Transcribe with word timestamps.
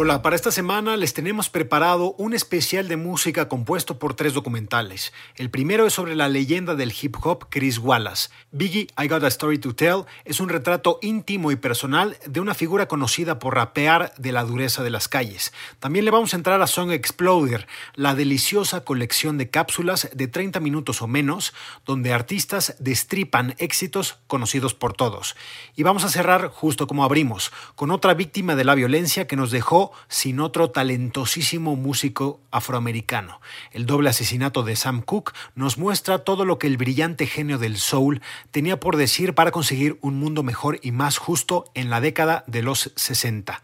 Hola, 0.00 0.22
para 0.22 0.36
esta 0.36 0.52
semana 0.52 0.96
les 0.96 1.12
tenemos 1.12 1.50
preparado 1.50 2.14
un 2.18 2.32
especial 2.32 2.86
de 2.86 2.96
música 2.96 3.48
compuesto 3.48 3.98
por 3.98 4.14
tres 4.14 4.32
documentales. 4.32 5.12
El 5.34 5.50
primero 5.50 5.86
es 5.88 5.94
sobre 5.94 6.14
la 6.14 6.28
leyenda 6.28 6.76
del 6.76 6.94
hip 7.02 7.16
hop 7.20 7.46
Chris 7.50 7.78
Wallace. 7.78 8.30
Biggie, 8.52 8.86
I 8.96 9.08
Got 9.08 9.24
a 9.24 9.26
Story 9.26 9.58
to 9.58 9.74
Tell 9.74 10.04
es 10.24 10.38
un 10.38 10.50
retrato 10.50 11.00
íntimo 11.02 11.50
y 11.50 11.56
personal 11.56 12.16
de 12.24 12.38
una 12.38 12.54
figura 12.54 12.86
conocida 12.86 13.40
por 13.40 13.56
rapear 13.56 14.12
de 14.18 14.30
la 14.30 14.44
dureza 14.44 14.84
de 14.84 14.90
las 14.90 15.08
calles. 15.08 15.52
También 15.80 16.04
le 16.04 16.12
vamos 16.12 16.32
a 16.32 16.36
entrar 16.36 16.62
a 16.62 16.68
Song 16.68 16.92
Exploder, 16.92 17.66
la 17.96 18.14
deliciosa 18.14 18.84
colección 18.84 19.36
de 19.36 19.50
cápsulas 19.50 20.10
de 20.14 20.28
30 20.28 20.60
minutos 20.60 21.02
o 21.02 21.08
menos, 21.08 21.54
donde 21.84 22.12
artistas 22.12 22.76
destripan 22.78 23.56
éxitos 23.58 24.20
conocidos 24.28 24.74
por 24.74 24.92
todos. 24.92 25.34
Y 25.74 25.82
vamos 25.82 26.04
a 26.04 26.08
cerrar 26.08 26.50
justo 26.50 26.86
como 26.86 27.02
abrimos, 27.02 27.50
con 27.74 27.90
otra 27.90 28.14
víctima 28.14 28.54
de 28.54 28.62
la 28.62 28.76
violencia 28.76 29.26
que 29.26 29.34
nos 29.34 29.50
dejó 29.50 29.87
sin 30.08 30.40
otro 30.40 30.70
talentosísimo 30.70 31.76
músico 31.76 32.40
afroamericano. 32.50 33.40
El 33.72 33.86
doble 33.86 34.10
asesinato 34.10 34.62
de 34.62 34.76
Sam 34.76 35.02
Cooke 35.02 35.32
nos 35.54 35.78
muestra 35.78 36.18
todo 36.20 36.44
lo 36.44 36.58
que 36.58 36.66
el 36.66 36.76
brillante 36.76 37.26
genio 37.26 37.58
del 37.58 37.76
soul 37.76 38.22
tenía 38.50 38.80
por 38.80 38.96
decir 38.96 39.34
para 39.34 39.50
conseguir 39.50 39.98
un 40.00 40.18
mundo 40.18 40.42
mejor 40.42 40.78
y 40.82 40.92
más 40.92 41.18
justo 41.18 41.64
en 41.74 41.90
la 41.90 42.00
década 42.00 42.44
de 42.46 42.62
los 42.62 42.92
60. 42.96 43.62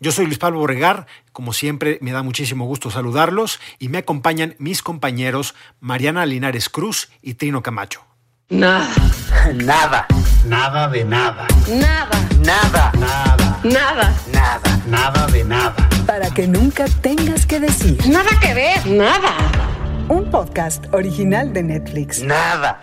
Yo 0.00 0.12
soy 0.12 0.26
Luis 0.26 0.38
Pablo 0.38 0.60
Borregar, 0.60 1.06
como 1.32 1.52
siempre 1.52 1.98
me 2.00 2.12
da 2.12 2.22
muchísimo 2.22 2.66
gusto 2.66 2.90
saludarlos 2.90 3.58
y 3.78 3.88
me 3.88 3.98
acompañan 3.98 4.54
mis 4.58 4.82
compañeros 4.82 5.54
Mariana 5.80 6.24
Linares 6.24 6.68
Cruz 6.68 7.10
y 7.20 7.34
Trino 7.34 7.62
Camacho. 7.62 8.07
Nada. 8.50 8.88
Nada. 9.54 10.06
Nada 10.46 10.88
de 10.88 11.04
nada. 11.04 11.46
Nada. 11.68 12.18
Nada. 12.40 12.92
Nada. 12.96 13.60
Nada. 13.62 14.14
Nada. 14.32 14.82
Nada 14.86 15.26
de 15.26 15.44
nada. 15.44 15.74
Para 16.06 16.30
que 16.30 16.48
nunca 16.48 16.86
tengas 17.02 17.44
que 17.44 17.60
decir. 17.60 17.98
Nada 18.08 18.30
que 18.40 18.54
ver. 18.54 18.86
Nada. 18.86 19.34
Un 20.08 20.30
podcast 20.30 20.82
original 20.94 21.52
de 21.52 21.62
Netflix. 21.62 22.22
Nada. 22.22 22.80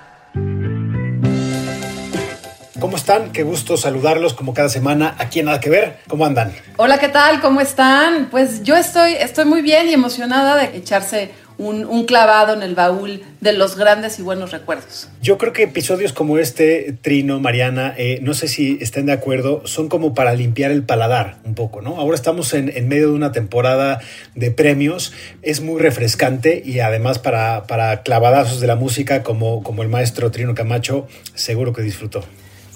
¿Cómo 2.79 2.97
están? 2.97 3.31
Qué 3.31 3.41
gusto 3.41 3.75
saludarlos 3.75 4.35
como 4.35 4.53
cada 4.53 4.69
semana 4.69 5.15
aquí 5.17 5.39
en 5.39 5.47
Nada 5.47 5.59
que 5.59 5.71
Ver. 5.71 5.97
¿Cómo 6.07 6.27
andan? 6.27 6.53
Hola, 6.77 6.99
¿qué 6.99 7.07
tal? 7.07 7.41
¿Cómo 7.41 7.59
están? 7.59 8.27
Pues 8.29 8.61
yo 8.61 8.75
estoy, 8.75 9.13
estoy 9.13 9.45
muy 9.45 9.63
bien 9.63 9.89
y 9.89 9.93
emocionada 9.93 10.57
de 10.57 10.77
echarse 10.77 11.31
un, 11.57 11.85
un, 11.85 12.05
clavado 12.05 12.53
en 12.53 12.63
el 12.63 12.75
baúl 12.75 13.21
de 13.41 13.53
los 13.53 13.77
grandes 13.77 14.19
y 14.19 14.21
buenos 14.21 14.51
recuerdos. 14.51 15.09
Yo 15.21 15.37
creo 15.37 15.53
que 15.53 15.63
episodios 15.63 16.13
como 16.13 16.37
este, 16.37 16.95
Trino, 17.01 17.39
Mariana, 17.39 17.93
eh, 17.97 18.19
no 18.21 18.33
sé 18.33 18.47
si 18.47 18.77
estén 18.81 19.05
de 19.05 19.13
acuerdo, 19.13 19.61
son 19.65 19.89
como 19.89 20.13
para 20.13 20.33
limpiar 20.33 20.71
el 20.71 20.83
paladar 20.83 21.37
un 21.43 21.55
poco, 21.55 21.81
¿no? 21.81 21.97
Ahora 21.97 22.15
estamos 22.15 22.53
en, 22.53 22.75
en 22.75 22.87
medio 22.87 23.09
de 23.09 23.13
una 23.13 23.31
temporada 23.31 23.99
de 24.35 24.51
premios, 24.51 25.13
es 25.41 25.61
muy 25.61 25.81
refrescante 25.81 26.61
y 26.65 26.79
además 26.79 27.19
para, 27.19 27.67
para 27.67 28.03
clavadazos 28.03 28.59
de 28.59 28.67
la 28.67 28.75
música 28.75 29.23
como, 29.23 29.63
como 29.63 29.83
el 29.83 29.89
maestro 29.89 30.31
Trino 30.31 30.55
Camacho, 30.55 31.07
seguro 31.33 31.73
que 31.73 31.81
disfrutó. 31.81 32.23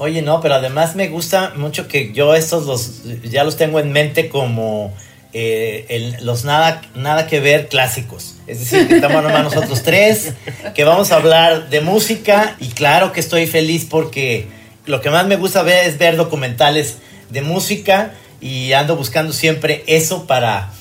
Oye, 0.01 0.21
no, 0.21 0.39
pero 0.39 0.55
además 0.55 0.95
me 0.95 1.09
gusta 1.09 1.53
mucho 1.57 1.89
que 1.89 2.13
yo 2.13 2.33
estos 2.33 2.65
los 2.65 3.03
ya 3.29 3.43
los 3.43 3.57
tengo 3.57 3.81
en 3.81 3.91
mente 3.91 4.29
como 4.29 4.93
eh, 5.31 5.85
el, 5.89 6.25
los 6.25 6.43
nada, 6.43 6.81
nada 6.95 7.27
que 7.27 7.39
ver 7.39 7.67
clásicos. 7.67 8.35
Es 8.47 8.59
decir, 8.59 8.87
que 8.87 8.95
estamos 8.95 9.21
nomás 9.21 9.43
nosotros 9.43 9.83
tres, 9.83 10.33
que 10.73 10.83
vamos 10.83 11.11
a 11.11 11.17
hablar 11.17 11.69
de 11.69 11.81
música 11.81 12.55
y 12.59 12.69
claro 12.69 13.11
que 13.11 13.19
estoy 13.19 13.45
feliz 13.45 13.85
porque 13.89 14.47
lo 14.85 15.01
que 15.01 15.11
más 15.11 15.27
me 15.27 15.35
gusta 15.35 15.61
ver 15.61 15.87
es 15.87 15.99
ver 15.99 16.15
documentales 16.15 16.97
de 17.29 17.43
música 17.43 18.13
y 18.41 18.73
ando 18.73 18.95
buscando 18.95 19.33
siempre 19.33 19.83
eso 19.85 20.25
para, 20.25 20.71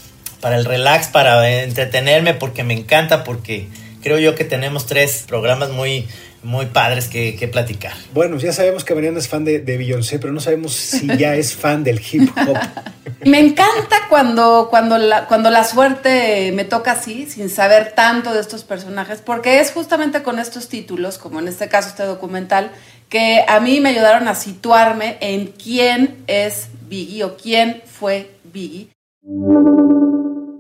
para 0.41 0.57
el 0.57 0.65
relax, 0.65 1.09
para 1.09 1.63
entretenerme 1.63 2.33
porque 2.33 2.65
me 2.65 2.73
encanta, 2.73 3.25
porque 3.25 3.69
creo 4.03 4.19
yo 4.19 4.35
que 4.35 4.45
tenemos 4.45 4.87
tres 4.87 5.25
programas 5.27 5.71
muy 5.71 6.09
muy 6.43 6.67
padres 6.67 7.09
que, 7.09 7.37
que, 7.37 7.49
platicar. 7.49 7.93
Bueno, 8.15 8.37
ya 8.39 8.53
sabemos 8.53 8.85
que 8.85 8.95
Mariana 8.95 9.19
es 9.19 9.29
fan 9.29 9.45
de, 9.45 9.61
de 9.61 9.77
Beyoncé, 9.77 10.19
pero 10.19 10.33
no 10.33 10.41
sabemos 10.41 10.73
si 10.75 11.07
ya 11.17 11.35
es 11.35 11.55
fan 11.55 11.85
del 11.85 12.01
hip 12.01 12.31
hop. 12.47 12.57
Me 13.25 13.41
encanta 13.41 13.97
cuando, 14.09 14.69
cuando, 14.71 14.97
la, 14.97 15.27
cuando 15.27 15.51
la 15.51 15.65
suerte 15.65 16.53
me 16.53 16.65
toca 16.65 16.93
así, 16.93 17.27
sin 17.27 17.51
saber 17.51 17.93
tanto 17.97 18.33
de 18.33 18.41
estos 18.41 18.63
personajes, 18.63 19.21
porque 19.21 19.59
es 19.59 19.73
justamente 19.73 20.23
con 20.23 20.39
estos 20.39 20.69
títulos, 20.69 21.19
como 21.19 21.41
en 21.41 21.49
este 21.49 21.69
caso 21.69 21.89
este 21.89 22.05
documental, 22.05 22.71
que 23.09 23.45
a 23.49 23.59
mí 23.59 23.81
me 23.81 23.89
ayudaron 23.89 24.29
a 24.29 24.37
situarme 24.37 25.17
en 25.21 25.49
quién 25.49 26.23
es 26.29 26.69
Biggie 26.89 27.25
o 27.25 27.37
quién 27.37 27.83
fue 27.87 28.37
Biggie. 28.45 28.91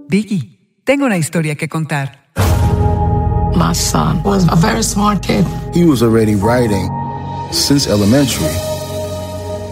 Biggie, 0.08 0.58
tengo 0.84 1.06
una 1.06 1.16
historia 1.16 1.54
que 1.54 1.68
contar. 1.68 2.28
My 3.56 3.72
son 3.72 4.22
was 4.22 4.50
a 4.50 4.56
very 4.56 4.82
smart 4.82 5.22
kid. 5.22 5.44
He 5.74 5.84
was 5.84 6.02
already 6.02 6.34
writing 6.34 6.88
since 7.52 7.86
elementary. 7.86 8.46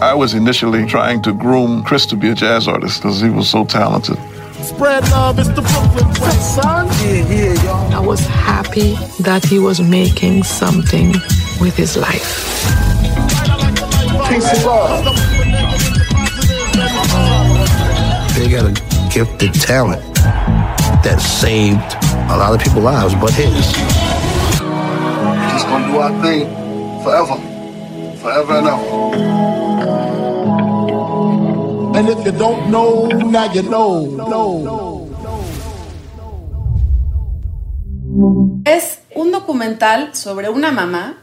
I 0.01 0.13
was 0.13 0.33
initially 0.33 0.85
trying 0.85 1.21
to 1.23 1.33
groom 1.33 1.83
Chris 1.83 2.05
to 2.07 2.15
be 2.15 2.29
a 2.29 2.35
jazz 2.35 2.67
artist 2.67 3.01
because 3.01 3.19
he 3.21 3.29
was 3.29 3.49
so 3.49 3.65
talented. 3.65 4.17
Spread 4.61 5.03
love, 5.09 5.39
it's 5.39 5.49
the 5.49 5.61
Brooklyn 5.61 6.07
way, 6.21 6.37
son. 6.37 6.87
Yeah, 6.87 7.27
yeah, 7.29 7.63
y'all. 7.63 7.93
I 7.93 7.99
was 7.99 8.19
happy 8.27 8.93
that 9.23 9.45
he 9.45 9.59
was 9.59 9.79
making 9.81 10.43
something 10.43 11.13
with 11.59 11.75
his 11.75 11.95
life. 11.95 12.43
Peace 14.27 14.53
and 14.53 14.65
love. 14.65 15.05
They 18.35 18.49
got 18.49 18.65
a 18.65 19.09
gifted 19.11 19.53
talent 19.53 20.03
that 21.07 21.21
saved 21.21 21.95
a 22.27 22.35
lot 22.35 22.51
of 22.53 22.59
people's 22.59 22.83
lives, 22.83 23.15
but 23.15 23.31
his. 23.31 23.47
We're 24.59 25.51
just 25.55 25.65
gonna 25.71 25.87
do 25.87 25.99
our 26.03 26.11
thing 26.21 26.43
forever, 27.01 27.37
forever 28.19 28.53
and 28.59 28.67
ever. 28.67 28.91
And 31.97 32.09
if 32.09 32.19
you 32.25 32.33
don't 32.33 32.69
know, 32.69 33.07
now 33.07 33.47
you 33.53 33.63
know. 33.63 34.03
know. 34.17 35.07
Es 38.65 38.99
un 39.15 39.31
documental 39.31 40.13
sobre 40.13 40.49
una 40.49 40.71
mamá, 40.71 41.15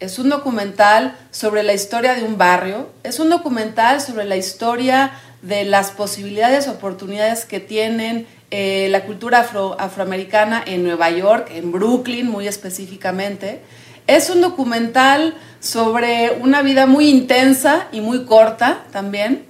es 0.00 0.18
un 0.18 0.28
documental 0.28 1.14
sobre 1.30 1.62
la 1.62 1.72
historia 1.72 2.16
de 2.16 2.24
un 2.24 2.36
barrio, 2.36 2.88
es 3.04 3.20
un 3.20 3.30
documental 3.30 4.00
sobre 4.00 4.24
la 4.24 4.36
historia 4.36 5.12
de 5.42 5.64
las 5.64 5.92
posibilidades, 5.92 6.66
oportunidades 6.66 7.44
que 7.44 7.60
tienen 7.60 8.26
eh, 8.50 8.88
la 8.90 9.04
cultura 9.04 9.40
afro, 9.40 9.76
afroamericana 9.78 10.62
en 10.66 10.82
Nueva 10.82 11.10
York, 11.10 11.48
en 11.52 11.70
Brooklyn 11.70 12.28
muy 12.28 12.48
específicamente. 12.48 13.60
Es 14.06 14.28
un 14.28 14.40
documental 14.40 15.34
sobre 15.60 16.38
una 16.40 16.62
vida 16.62 16.86
muy 16.86 17.08
intensa 17.08 17.86
y 17.92 18.00
muy 18.00 18.24
corta 18.24 18.84
también. 18.90 19.44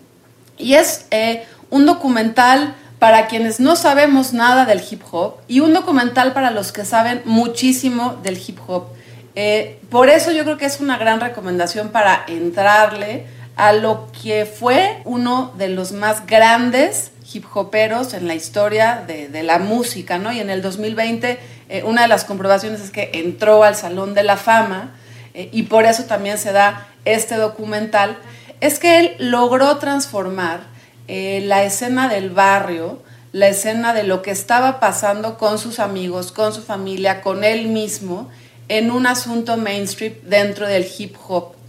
Y 0.58 0.74
es 0.74 1.06
eh, 1.10 1.44
un 1.70 1.86
documental 1.86 2.74
para 2.98 3.28
quienes 3.28 3.58
no 3.58 3.74
sabemos 3.76 4.34
nada 4.34 4.66
del 4.66 4.82
hip 4.88 5.02
hop 5.10 5.36
y 5.48 5.60
un 5.60 5.72
documental 5.72 6.34
para 6.34 6.50
los 6.50 6.70
que 6.70 6.84
saben 6.84 7.22
muchísimo 7.24 8.18
del 8.22 8.36
hip 8.36 8.58
hop. 8.66 8.88
Eh, 9.34 9.80
por 9.88 10.10
eso 10.10 10.32
yo 10.32 10.44
creo 10.44 10.58
que 10.58 10.66
es 10.66 10.80
una 10.80 10.98
gran 10.98 11.20
recomendación 11.20 11.88
para 11.88 12.24
entrarle 12.28 13.26
a 13.56 13.72
lo 13.72 14.08
que 14.22 14.44
fue 14.44 15.00
uno 15.06 15.54
de 15.56 15.68
los 15.68 15.92
más 15.92 16.26
grandes 16.26 17.12
hip 17.32 17.44
hoperos 17.54 18.14
en 18.14 18.26
la 18.26 18.34
historia 18.34 19.04
de, 19.06 19.42
la 19.42 19.58
música, 19.58 20.18
¿no? 20.18 20.32
Y 20.32 20.40
en 20.40 20.50
el 20.50 20.62
2020 20.62 21.38
eh, 21.68 21.82
una 21.84 22.02
de 22.02 22.08
las 22.08 22.24
comprobaciones 22.24 22.80
es 22.80 22.90
que 22.90 23.10
entró 23.14 23.64
al 23.64 23.76
Salón 23.76 24.14
de 24.14 24.22
la 24.22 24.36
Fama 24.36 24.96
eh, 25.34 25.48
y 25.52 25.64
por 25.64 25.84
eso 25.84 26.04
también 26.04 26.38
se 26.38 26.52
da 26.52 26.88
este 27.04 27.36
documental, 27.36 28.18
es 28.60 28.78
que 28.78 29.00
él 29.00 29.16
logró 29.18 29.78
transformar 29.78 30.60
eh, 31.08 31.42
la 31.44 31.62
escena 31.62 32.08
del 32.08 32.30
barrio, 32.30 33.02
la 33.32 33.48
escena 33.48 33.94
de 33.94 34.02
lo 34.02 34.22
que 34.22 34.30
estaba 34.30 34.80
pasando 34.80 35.38
con 35.38 35.58
sus 35.58 35.78
amigos, 35.78 36.32
con 36.32 36.52
su 36.52 36.62
familia, 36.62 37.22
con 37.22 37.44
él 37.44 37.68
mismo, 37.68 38.28
en 38.68 38.90
un 38.90 39.06
asunto 39.06 39.56
mainstream 39.56 40.14
dentro 40.24 40.66
del 40.66 40.86
hip 40.98 41.16
hop. 41.26 41.59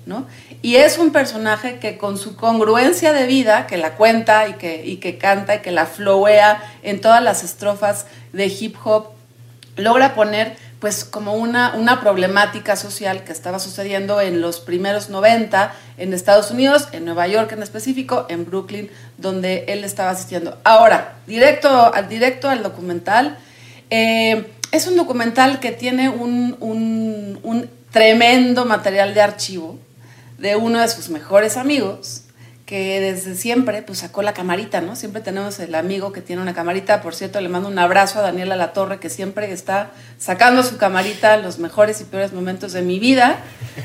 Y 0.61 0.75
es 0.75 0.97
un 0.97 1.11
personaje 1.11 1.79
que 1.79 1.97
con 1.97 2.17
su 2.17 2.35
congruencia 2.35 3.13
de 3.13 3.25
vida, 3.25 3.67
que 3.67 3.77
la 3.77 3.95
cuenta 3.95 4.47
y 4.47 4.53
que, 4.53 4.85
y 4.85 4.97
que 4.97 5.17
canta 5.17 5.55
y 5.55 5.59
que 5.59 5.71
la 5.71 5.85
flowea 5.85 6.61
en 6.83 7.01
todas 7.01 7.23
las 7.23 7.43
estrofas 7.43 8.05
de 8.33 8.45
hip 8.45 8.75
hop, 8.83 9.07
logra 9.75 10.13
poner 10.13 10.55
pues 10.81 11.05
como 11.05 11.35
una, 11.35 11.75
una 11.75 12.01
problemática 12.01 12.75
social 12.75 13.23
que 13.23 13.31
estaba 13.31 13.59
sucediendo 13.59 14.19
en 14.19 14.41
los 14.41 14.59
primeros 14.59 15.09
90 15.09 15.73
en 15.97 16.13
Estados 16.13 16.49
Unidos, 16.49 16.87
en 16.91 17.05
Nueva 17.05 17.27
York 17.27 17.51
en 17.51 17.61
específico, 17.61 18.25
en 18.29 18.45
Brooklyn, 18.45 18.89
donde 19.19 19.65
él 19.67 19.83
estaba 19.83 20.09
asistiendo. 20.09 20.57
Ahora, 20.63 21.13
directo, 21.27 21.93
al, 21.93 22.09
directo 22.09 22.49
al 22.49 22.63
documental, 22.63 23.37
eh, 23.91 24.47
es 24.71 24.87
un 24.87 24.95
documental 24.95 25.59
que 25.59 25.71
tiene 25.71 26.09
un, 26.09 26.57
un 26.59 27.69
tremendo 27.91 28.65
material 28.65 29.13
de 29.13 29.21
archivo 29.21 29.77
de 30.41 30.55
uno 30.55 30.81
de 30.81 30.87
sus 30.87 31.09
mejores 31.09 31.55
amigos, 31.55 32.23
que 32.65 32.99
desde 33.01 33.35
siempre 33.35 33.81
pues 33.81 33.99
sacó 33.99 34.21
la 34.21 34.33
camarita, 34.33 34.81
¿no? 34.81 34.95
Siempre 34.95 35.21
tenemos 35.21 35.59
el 35.59 35.75
amigo 35.75 36.13
que 36.13 36.21
tiene 36.21 36.41
una 36.41 36.53
camarita, 36.53 37.01
por 37.01 37.13
cierto, 37.13 37.39
le 37.41 37.49
mando 37.49 37.67
un 37.67 37.77
abrazo 37.77 38.19
a 38.19 38.21
Daniela 38.21 38.55
La 38.55 38.73
Torre 38.73 38.97
que 38.99 39.09
siempre 39.09 39.51
está 39.51 39.91
sacando 40.17 40.63
su 40.63 40.77
camarita 40.77 41.35
los 41.37 41.59
mejores 41.59 41.99
y 42.01 42.05
peores 42.05 42.33
momentos 42.33 42.71
de 42.71 42.81
mi 42.81 42.97
vida. 42.97 43.39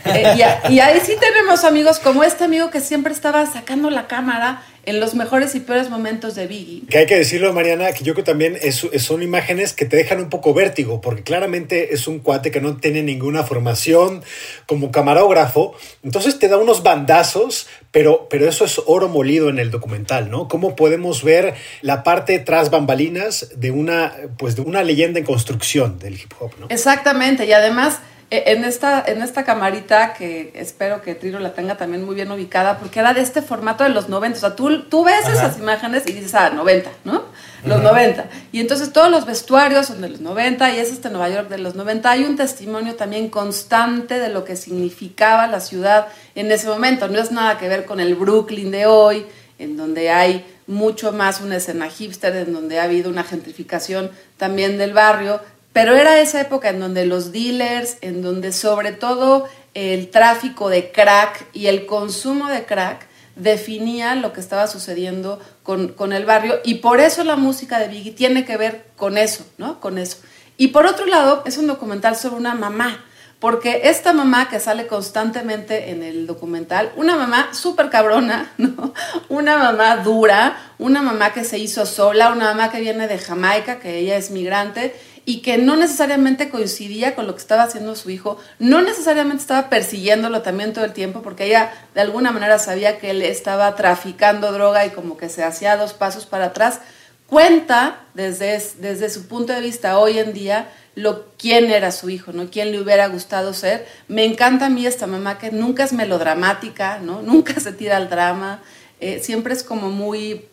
Eh, 0.04 0.36
y, 0.68 0.72
y 0.74 0.80
ahí 0.80 1.00
sí 1.04 1.14
tenemos 1.18 1.64
amigos 1.64 1.98
como 1.98 2.22
este 2.22 2.44
amigo 2.44 2.70
que 2.70 2.80
siempre 2.80 3.12
estaba 3.12 3.44
sacando 3.46 3.90
la 3.90 4.06
cámara 4.06 4.62
en 4.86 5.00
los 5.00 5.14
mejores 5.14 5.54
y 5.56 5.60
peores 5.60 5.90
momentos 5.90 6.36
de 6.36 6.46
Biggie. 6.46 6.86
Que 6.88 6.98
hay 6.98 7.06
que 7.06 7.16
decirlo, 7.16 7.52
Mariana, 7.52 7.92
que 7.92 8.04
yo 8.04 8.14
creo 8.14 8.24
que 8.24 8.30
también 8.30 8.56
es, 8.62 8.86
son 8.98 9.22
imágenes 9.22 9.72
que 9.72 9.84
te 9.84 9.96
dejan 9.96 10.20
un 10.20 10.30
poco 10.30 10.54
vértigo, 10.54 11.00
porque 11.00 11.22
claramente 11.22 11.92
es 11.92 12.06
un 12.06 12.20
cuate 12.20 12.50
que 12.52 12.60
no 12.60 12.76
tiene 12.76 13.02
ninguna 13.02 13.42
formación 13.42 14.22
como 14.66 14.92
camarógrafo, 14.92 15.74
entonces 16.04 16.38
te 16.38 16.48
da 16.48 16.56
unos 16.56 16.84
bandazos, 16.84 17.66
pero, 17.90 18.28
pero 18.30 18.48
eso 18.48 18.64
es 18.64 18.80
oro 18.86 19.08
molido 19.08 19.48
en 19.48 19.58
el 19.58 19.72
documental, 19.72 20.30
¿no? 20.30 20.46
Cómo 20.46 20.76
podemos 20.76 21.24
ver 21.24 21.54
la 21.82 22.04
parte 22.04 22.38
tras 22.38 22.70
bambalinas 22.70 23.50
de 23.56 23.72
una, 23.72 24.14
pues 24.38 24.54
de 24.54 24.62
una 24.62 24.84
leyenda 24.84 25.18
en 25.18 25.26
construcción 25.26 25.98
del 25.98 26.14
hip 26.14 26.32
hop, 26.38 26.52
¿no? 26.60 26.66
Exactamente, 26.70 27.44
y 27.44 27.52
además 27.52 27.98
en 28.30 28.64
esta, 28.64 29.04
en 29.06 29.22
esta 29.22 29.44
camarita 29.44 30.12
que 30.12 30.52
espero 30.56 31.00
que 31.00 31.14
Trino 31.14 31.38
la 31.38 31.52
tenga 31.52 31.76
también 31.76 32.04
muy 32.04 32.16
bien 32.16 32.30
ubicada, 32.30 32.78
porque 32.78 32.98
era 32.98 33.14
de 33.14 33.20
este 33.20 33.40
formato 33.40 33.84
de 33.84 33.90
los 33.90 34.08
90. 34.08 34.36
O 34.36 34.40
sea, 34.40 34.56
tú, 34.56 34.82
tú 34.84 35.04
ves 35.04 35.28
esas 35.28 35.58
imágenes 35.58 36.02
y 36.06 36.12
dices, 36.12 36.34
ah, 36.34 36.50
90, 36.50 36.90
¿no? 37.04 37.22
Los 37.64 37.82
90. 37.82 38.26
Y 38.50 38.60
entonces 38.60 38.92
todos 38.92 39.10
los 39.10 39.26
vestuarios 39.26 39.86
son 39.86 40.00
de 40.00 40.08
los 40.08 40.20
90 40.20 40.72
y 40.72 40.78
es 40.78 40.90
este 40.90 41.08
Nueva 41.08 41.28
York 41.28 41.48
de 41.48 41.58
los 41.58 41.76
90. 41.76 42.10
Hay 42.10 42.24
un 42.24 42.36
testimonio 42.36 42.96
también 42.96 43.28
constante 43.28 44.18
de 44.18 44.28
lo 44.28 44.44
que 44.44 44.56
significaba 44.56 45.46
la 45.46 45.60
ciudad 45.60 46.08
en 46.34 46.50
ese 46.50 46.66
momento. 46.66 47.06
No 47.08 47.20
es 47.20 47.30
nada 47.30 47.58
que 47.58 47.68
ver 47.68 47.84
con 47.84 48.00
el 48.00 48.16
Brooklyn 48.16 48.72
de 48.72 48.86
hoy, 48.86 49.26
en 49.58 49.76
donde 49.76 50.10
hay 50.10 50.44
mucho 50.66 51.12
más 51.12 51.40
una 51.40 51.56
escena 51.56 51.88
hipster, 51.88 52.34
en 52.34 52.52
donde 52.52 52.80
ha 52.80 52.84
habido 52.84 53.08
una 53.08 53.22
gentrificación 53.22 54.10
también 54.36 54.78
del 54.78 54.92
barrio, 54.92 55.40
pero 55.76 55.94
era 55.94 56.20
esa 56.20 56.40
época 56.40 56.70
en 56.70 56.80
donde 56.80 57.04
los 57.04 57.32
dealers, 57.32 57.98
en 58.00 58.22
donde 58.22 58.52
sobre 58.52 58.92
todo 58.92 59.46
el 59.74 60.08
tráfico 60.08 60.70
de 60.70 60.90
crack 60.90 61.48
y 61.52 61.66
el 61.66 61.84
consumo 61.84 62.48
de 62.48 62.64
crack 62.64 63.06
definía 63.34 64.14
lo 64.14 64.32
que 64.32 64.40
estaba 64.40 64.68
sucediendo 64.68 65.38
con, 65.62 66.14
el 66.14 66.24
barrio 66.24 66.60
y 66.64 66.76
por 66.76 67.00
eso 67.00 67.24
la 67.24 67.36
música 67.36 67.78
de 67.78 67.88
Biggie 67.88 68.12
tiene 68.12 68.46
que 68.46 68.56
ver 68.56 68.86
con 68.96 69.18
eso, 69.18 69.44
¿no? 69.58 69.78
Con 69.78 69.98
eso. 69.98 70.16
Y 70.56 70.68
por 70.68 70.86
otro 70.86 71.04
lado, 71.04 71.42
es 71.44 71.58
un 71.58 71.66
documental 71.66 72.16
sobre 72.16 72.36
una 72.36 72.54
mamá, 72.54 73.04
porque 73.38 73.82
esta 73.84 74.14
mamá 74.14 74.48
que 74.48 74.60
sale 74.60 74.86
constantemente 74.86 75.90
en 75.90 76.02
el 76.02 76.26
documental, 76.26 76.90
una 76.96 77.16
mamá 77.16 77.50
súper 77.52 77.90
cabrona, 77.90 78.50
¿no? 78.56 78.94
Una 79.28 79.58
mamá 79.58 79.98
dura, 79.98 80.56
una 80.78 81.02
mamá 81.02 81.34
que 81.34 81.44
se 81.44 81.58
hizo 81.58 81.84
sola, 81.84 82.32
una 82.32 82.46
mamá 82.46 82.70
que 82.70 82.80
viene 82.80 83.08
de 83.08 83.18
Jamaica, 83.18 83.78
que 83.78 83.98
ella 83.98 84.16
es 84.16 84.30
migrante 84.30 84.94
y 85.28 85.40
que 85.40 85.58
no 85.58 85.76
necesariamente 85.76 86.50
coincidía 86.50 87.16
con 87.16 87.26
lo 87.26 87.34
que 87.34 87.40
estaba 87.40 87.64
haciendo 87.64 87.96
su 87.96 88.10
hijo, 88.10 88.38
no 88.60 88.80
necesariamente 88.80 89.42
estaba 89.42 89.68
persiguiéndolo 89.68 90.40
también 90.42 90.72
todo 90.72 90.84
el 90.84 90.92
tiempo, 90.92 91.20
porque 91.20 91.46
ella 91.46 91.72
de 91.94 92.00
alguna 92.00 92.30
manera 92.30 92.60
sabía 92.60 93.00
que 93.00 93.10
él 93.10 93.20
estaba 93.22 93.74
traficando 93.74 94.52
droga 94.52 94.86
y 94.86 94.90
como 94.90 95.16
que 95.16 95.28
se 95.28 95.42
hacía 95.42 95.76
dos 95.76 95.94
pasos 95.94 96.26
para 96.26 96.46
atrás, 96.46 96.80
cuenta 97.26 98.04
desde, 98.14 98.62
desde 98.78 99.10
su 99.10 99.26
punto 99.26 99.52
de 99.52 99.60
vista 99.60 99.98
hoy 99.98 100.20
en 100.20 100.32
día 100.32 100.68
lo 100.94 101.26
quién 101.36 101.72
era 101.72 101.90
su 101.90 102.08
hijo, 102.08 102.32
¿no? 102.32 102.48
Quién 102.48 102.70
le 102.70 102.80
hubiera 102.80 103.08
gustado 103.08 103.52
ser. 103.52 103.84
Me 104.06 104.24
encanta 104.24 104.66
a 104.66 104.70
mí 104.70 104.86
esta 104.86 105.08
mamá 105.08 105.38
que 105.38 105.50
nunca 105.50 105.82
es 105.82 105.92
melodramática, 105.92 107.00
¿no? 107.00 107.20
Nunca 107.26 107.58
se 107.58 107.72
tira 107.72 107.96
al 107.96 108.08
drama, 108.08 108.62
eh, 109.00 109.18
siempre 109.20 109.54
es 109.54 109.64
como 109.64 109.90
muy 109.90 110.46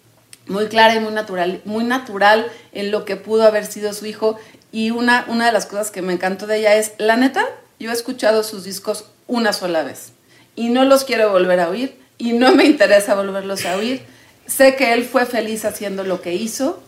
muy 0.45 0.67
clara 0.67 0.95
y 0.95 0.99
muy 0.99 1.13
natural, 1.13 1.61
muy 1.63 1.85
natural 1.85 2.51
en 2.73 2.91
lo 2.91 3.05
que 3.05 3.15
pudo 3.15 3.43
haber 3.43 3.65
sido 3.65 3.93
su 3.93 4.05
hijo 4.05 4.37
y 4.73 4.89
una, 4.89 5.25
una 5.29 5.45
de 5.45 5.51
las 5.51 5.67
cosas 5.67 5.91
que 5.91 6.01
me 6.01 6.11
encantó 6.13 6.47
de 6.47 6.57
ella 6.57 6.75
es, 6.75 6.93
la 6.97 7.15
neta, 7.15 7.45
yo 7.79 7.91
he 7.91 7.93
escuchado 7.93 8.43
sus 8.43 8.63
discos 8.63 9.05
una 9.27 9.53
sola 9.53 9.83
vez 9.83 10.13
y 10.55 10.69
no 10.69 10.83
los 10.83 11.03
quiero 11.03 11.31
volver 11.31 11.59
a 11.59 11.69
oír 11.69 11.95
y 12.17 12.33
no 12.33 12.55
me 12.55 12.65
interesa 12.65 13.13
volverlos 13.13 13.65
a 13.65 13.77
oír. 13.77 14.01
Sé 14.47 14.75
que 14.75 14.91
él 14.93 15.03
fue 15.05 15.27
feliz 15.27 15.63
haciendo 15.63 16.03
lo 16.03 16.21
que 16.21 16.33
hizo, 16.33 16.83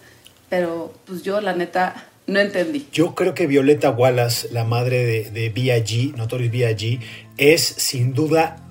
pero 0.49 0.95
pues 1.05 1.21
yo 1.21 1.39
la 1.41 1.53
neta 1.53 2.07
no 2.25 2.39
entendí. 2.39 2.87
Yo 2.91 3.13
creo 3.13 3.35
que 3.35 3.45
Violeta 3.45 3.91
Wallace, 3.91 4.49
la 4.51 4.63
madre 4.63 5.05
de, 5.05 5.29
de 5.29 5.49
B.I.G., 5.49 6.15
Notorious 6.17 6.51
B.I.G., 6.51 6.99
es 7.37 7.61
sin 7.61 8.13
duda 8.13 8.64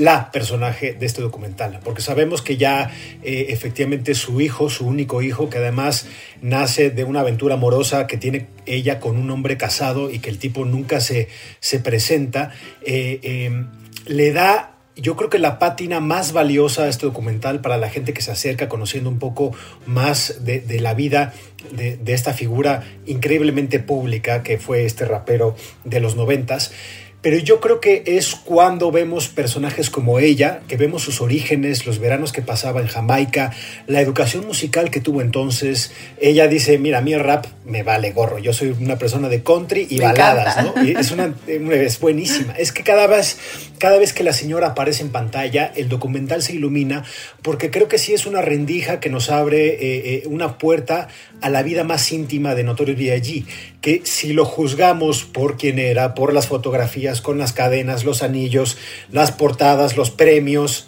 la 0.00 0.30
personaje 0.32 0.94
de 0.94 1.04
este 1.04 1.20
documental, 1.20 1.78
porque 1.84 2.00
sabemos 2.00 2.40
que 2.40 2.56
ya 2.56 2.90
eh, 3.22 3.46
efectivamente 3.50 4.14
su 4.14 4.40
hijo, 4.40 4.70
su 4.70 4.86
único 4.86 5.20
hijo, 5.20 5.50
que 5.50 5.58
además 5.58 6.06
nace 6.40 6.88
de 6.88 7.04
una 7.04 7.20
aventura 7.20 7.56
amorosa 7.56 8.06
que 8.06 8.16
tiene 8.16 8.46
ella 8.64 8.98
con 8.98 9.18
un 9.18 9.30
hombre 9.30 9.58
casado 9.58 10.10
y 10.10 10.20
que 10.20 10.30
el 10.30 10.38
tipo 10.38 10.64
nunca 10.64 11.00
se, 11.00 11.28
se 11.60 11.80
presenta, 11.80 12.50
eh, 12.86 13.20
em, 13.22 13.68
le 14.06 14.32
da 14.32 14.66
yo 14.96 15.16
creo 15.16 15.30
que 15.30 15.38
la 15.38 15.58
pátina 15.58 16.00
más 16.00 16.32
valiosa 16.32 16.84
de 16.84 16.90
este 16.90 17.06
documental 17.06 17.60
para 17.60 17.78
la 17.78 17.88
gente 17.88 18.12
que 18.12 18.20
se 18.20 18.32
acerca 18.32 18.68
conociendo 18.68 19.08
un 19.08 19.18
poco 19.18 19.52
más 19.86 20.44
de, 20.44 20.62
la 20.80 20.92
vida 20.94 21.32
de, 21.72 21.96
de, 21.96 22.12
esta 22.12 22.34
figura 22.34 22.82
increíblemente 23.06 23.78
pública 23.78 24.42
que 24.42 24.58
fue 24.58 24.84
este 24.84 25.06
rapero 25.06 25.54
de 25.84 26.00
los 26.00 26.16
noventas 26.16 26.72
pero 27.22 27.36
yo 27.36 27.60
creo 27.60 27.80
que 27.80 28.02
es 28.06 28.34
cuando 28.34 28.90
vemos 28.90 29.28
personajes 29.28 29.90
como 29.90 30.18
ella, 30.18 30.60
que 30.68 30.76
vemos 30.76 31.02
sus 31.02 31.20
orígenes, 31.20 31.84
los 31.84 31.98
veranos 31.98 32.32
que 32.32 32.40
pasaba 32.40 32.80
en 32.80 32.86
Jamaica, 32.86 33.52
la 33.86 34.00
educación 34.00 34.46
musical 34.46 34.90
que 34.90 35.00
tuvo 35.00 35.20
entonces. 35.20 35.92
Ella 36.20 36.48
dice, 36.48 36.78
mira, 36.78 36.98
a 36.98 37.00
mí 37.02 37.12
el 37.12 37.20
rap 37.20 37.46
me 37.66 37.82
vale 37.82 38.12
gorro, 38.12 38.38
yo 38.38 38.52
soy 38.52 38.74
una 38.80 38.96
persona 38.96 39.28
de 39.28 39.42
country 39.42 39.86
y 39.90 39.98
baladas, 39.98 40.64
¿no? 40.64 40.82
Y 40.82 40.92
es, 40.92 41.10
una, 41.10 41.34
es 41.46 42.00
buenísima. 42.00 42.54
Es 42.54 42.72
que 42.72 42.82
cada 42.82 43.06
vez, 43.06 43.36
cada 43.78 43.98
vez 43.98 44.12
que 44.14 44.24
la 44.24 44.32
señora 44.32 44.68
aparece 44.68 45.02
en 45.02 45.10
pantalla, 45.10 45.72
el 45.76 45.88
documental 45.88 46.42
se 46.42 46.54
ilumina 46.54 47.04
porque 47.42 47.70
creo 47.70 47.88
que 47.88 47.98
sí 47.98 48.14
es 48.14 48.24
una 48.24 48.40
rendija 48.40 48.98
que 48.98 49.10
nos 49.10 49.30
abre 49.30 49.68
eh, 49.68 49.78
eh, 49.80 50.22
una 50.26 50.56
puerta 50.56 51.08
a 51.42 51.50
la 51.50 51.62
vida 51.62 51.84
más 51.84 52.10
íntima 52.12 52.54
de 52.54 52.64
Notorious 52.64 52.98
B.I.G., 52.98 53.44
que 53.80 54.02
si 54.04 54.34
lo 54.34 54.44
juzgamos 54.44 55.24
por 55.24 55.56
quién 55.56 55.78
era, 55.78 56.14
por 56.14 56.34
las 56.34 56.48
fotografías 56.48 57.09
con 57.20 57.38
las 57.38 57.52
cadenas, 57.52 58.04
los 58.04 58.22
anillos, 58.22 58.78
las 59.10 59.32
portadas, 59.32 59.96
los 59.96 60.10
premios, 60.10 60.86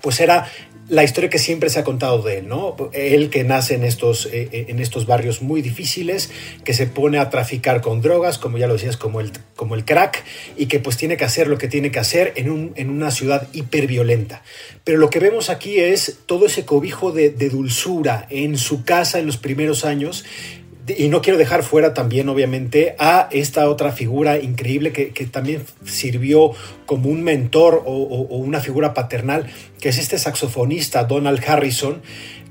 pues 0.00 0.20
era 0.20 0.50
la 0.88 1.02
historia 1.02 1.30
que 1.30 1.38
siempre 1.38 1.70
se 1.70 1.78
ha 1.78 1.84
contado 1.84 2.20
de 2.22 2.38
él, 2.38 2.48
¿no? 2.48 2.76
Él 2.92 3.30
que 3.30 3.42
nace 3.42 3.74
en 3.74 3.84
estos, 3.84 4.26
eh, 4.26 4.48
eh, 4.52 4.66
en 4.68 4.80
estos 4.80 5.06
barrios 5.06 5.40
muy 5.40 5.62
difíciles, 5.62 6.30
que 6.62 6.74
se 6.74 6.86
pone 6.86 7.18
a 7.18 7.30
traficar 7.30 7.80
con 7.80 8.02
drogas, 8.02 8.38
como 8.38 8.58
ya 8.58 8.66
lo 8.66 8.74
decías, 8.74 8.98
como 8.98 9.20
el, 9.20 9.32
como 9.56 9.74
el 9.74 9.84
crack, 9.84 10.22
y 10.56 10.66
que 10.66 10.80
pues 10.80 10.96
tiene 10.96 11.16
que 11.16 11.24
hacer 11.24 11.48
lo 11.48 11.56
que 11.56 11.68
tiene 11.68 11.90
que 11.90 12.00
hacer 12.00 12.34
en, 12.36 12.50
un, 12.50 12.72
en 12.76 12.90
una 12.90 13.10
ciudad 13.10 13.48
hiperviolenta. 13.54 14.42
Pero 14.84 14.98
lo 14.98 15.08
que 15.08 15.20
vemos 15.20 15.48
aquí 15.48 15.78
es 15.78 16.18
todo 16.26 16.46
ese 16.46 16.66
cobijo 16.66 17.12
de, 17.12 17.30
de 17.30 17.48
dulzura 17.48 18.26
en 18.28 18.58
su 18.58 18.84
casa 18.84 19.18
en 19.18 19.26
los 19.26 19.38
primeros 19.38 19.86
años, 19.86 20.24
y 20.86 21.08
no 21.08 21.22
quiero 21.22 21.38
dejar 21.38 21.62
fuera 21.62 21.94
también, 21.94 22.28
obviamente, 22.28 22.94
a 22.98 23.28
esta 23.30 23.68
otra 23.68 23.92
figura 23.92 24.38
increíble 24.38 24.92
que, 24.92 25.06
también 25.26 25.62
sirvió 25.84 26.52
como 26.84 27.08
un 27.08 27.22
mentor 27.22 27.82
o, 27.86 27.94
una 28.36 28.60
figura 28.60 28.92
paternal, 28.92 29.46
que 29.80 29.88
es 29.88 29.98
este 29.98 30.18
saxofonista 30.18 31.04
Donald 31.04 31.42
Harrison, 31.46 32.02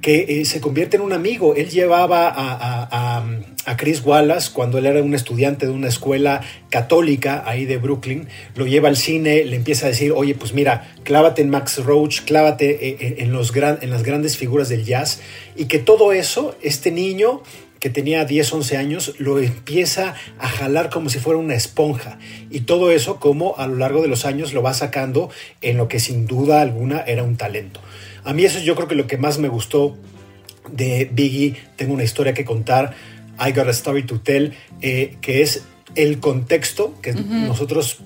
que 0.02 0.42
eh, 0.42 0.46
se 0.46 0.60
convierte 0.60 0.98
en 0.98 1.04
un 1.04 1.14
amigo. 1.14 1.56
Él 1.56 1.70
llevaba 1.70 2.28
a, 2.28 3.24
a, 3.66 3.78
Chris 3.78 4.02
Wallace 4.04 4.52
cuando 4.54 4.78
él 4.78 4.86
era 4.86 5.02
un 5.02 5.14
estudiante 5.14 5.66
de 5.66 5.72
una 5.72 5.88
escuela 5.88 6.42
católica 6.70 7.44
ahí 7.46 7.66
de 7.66 7.78
Brooklyn, 7.78 8.28
lo 8.56 8.66
lleva 8.66 8.90
al 8.90 8.98
cine, 8.98 9.46
le 9.46 9.56
empieza 9.56 9.86
a 9.86 9.90
decir, 9.90 10.12
oye, 10.12 10.36
pues 10.36 10.54
mira, 10.54 10.94
clávate 11.04 11.42
en 11.42 11.50
Max 11.50 11.84
Roach, 11.84 12.22
clávate 12.22 12.72
eh, 12.72 12.98
eh, 13.00 13.16
en, 13.20 13.32
los 13.32 13.56
en 13.56 13.90
las 13.90 14.04
grandes 14.04 14.36
figuras 14.38 14.68
del 14.68 14.84
jazz, 14.84 15.22
y 15.56 15.66
que 15.66 15.80
todo 15.80 16.12
eso, 16.12 16.56
este 16.62 16.92
niño 16.92 17.42
que 17.84 17.90
tenía 17.90 18.24
10, 18.24 18.54
11 18.54 18.78
años, 18.78 19.14
lo 19.18 19.40
empieza 19.40 20.16
a 20.40 20.48
jalar 20.48 20.90
como 20.90 21.10
si 21.10 21.20
fuera 21.20 21.38
una 21.38 21.54
esponja. 21.54 22.18
Y 22.50 22.62
todo 22.62 22.92
eso 22.92 23.20
como 23.20 23.58
a 23.58 23.68
lo 23.68 23.76
largo 23.76 24.02
de 24.02 24.08
los 24.08 24.24
años 24.24 24.54
lo 24.54 24.64
va 24.64 24.74
sacando 24.74 25.30
en 25.62 25.76
lo 25.76 25.90
que 25.90 26.00
sin 26.00 26.26
duda 26.26 26.62
alguna 26.62 27.02
era 27.02 27.24
un 27.24 27.36
talento. 27.36 27.82
A 28.24 28.34
mí 28.34 28.46
eso 28.46 28.60
yo 28.60 28.76
creo 28.76 28.88
que 28.88 28.96
lo 28.96 29.06
que 29.06 29.18
más 29.18 29.38
me 29.38 29.50
gustó 29.50 29.98
de 30.72 31.10
Biggie, 31.12 31.58
tengo 31.76 31.94
una 31.94 32.06
historia 32.06 32.34
que 32.34 32.46
contar, 32.46 32.96
I 33.38 33.52
Got 33.52 33.68
a 33.68 33.72
Story 33.72 34.04
to 34.04 34.22
Tell, 34.22 34.54
eh, 34.80 35.18
que 35.20 35.42
es 35.42 35.66
el 35.96 36.22
contexto 36.22 36.94
que 37.02 37.12
nosotros 37.12 38.00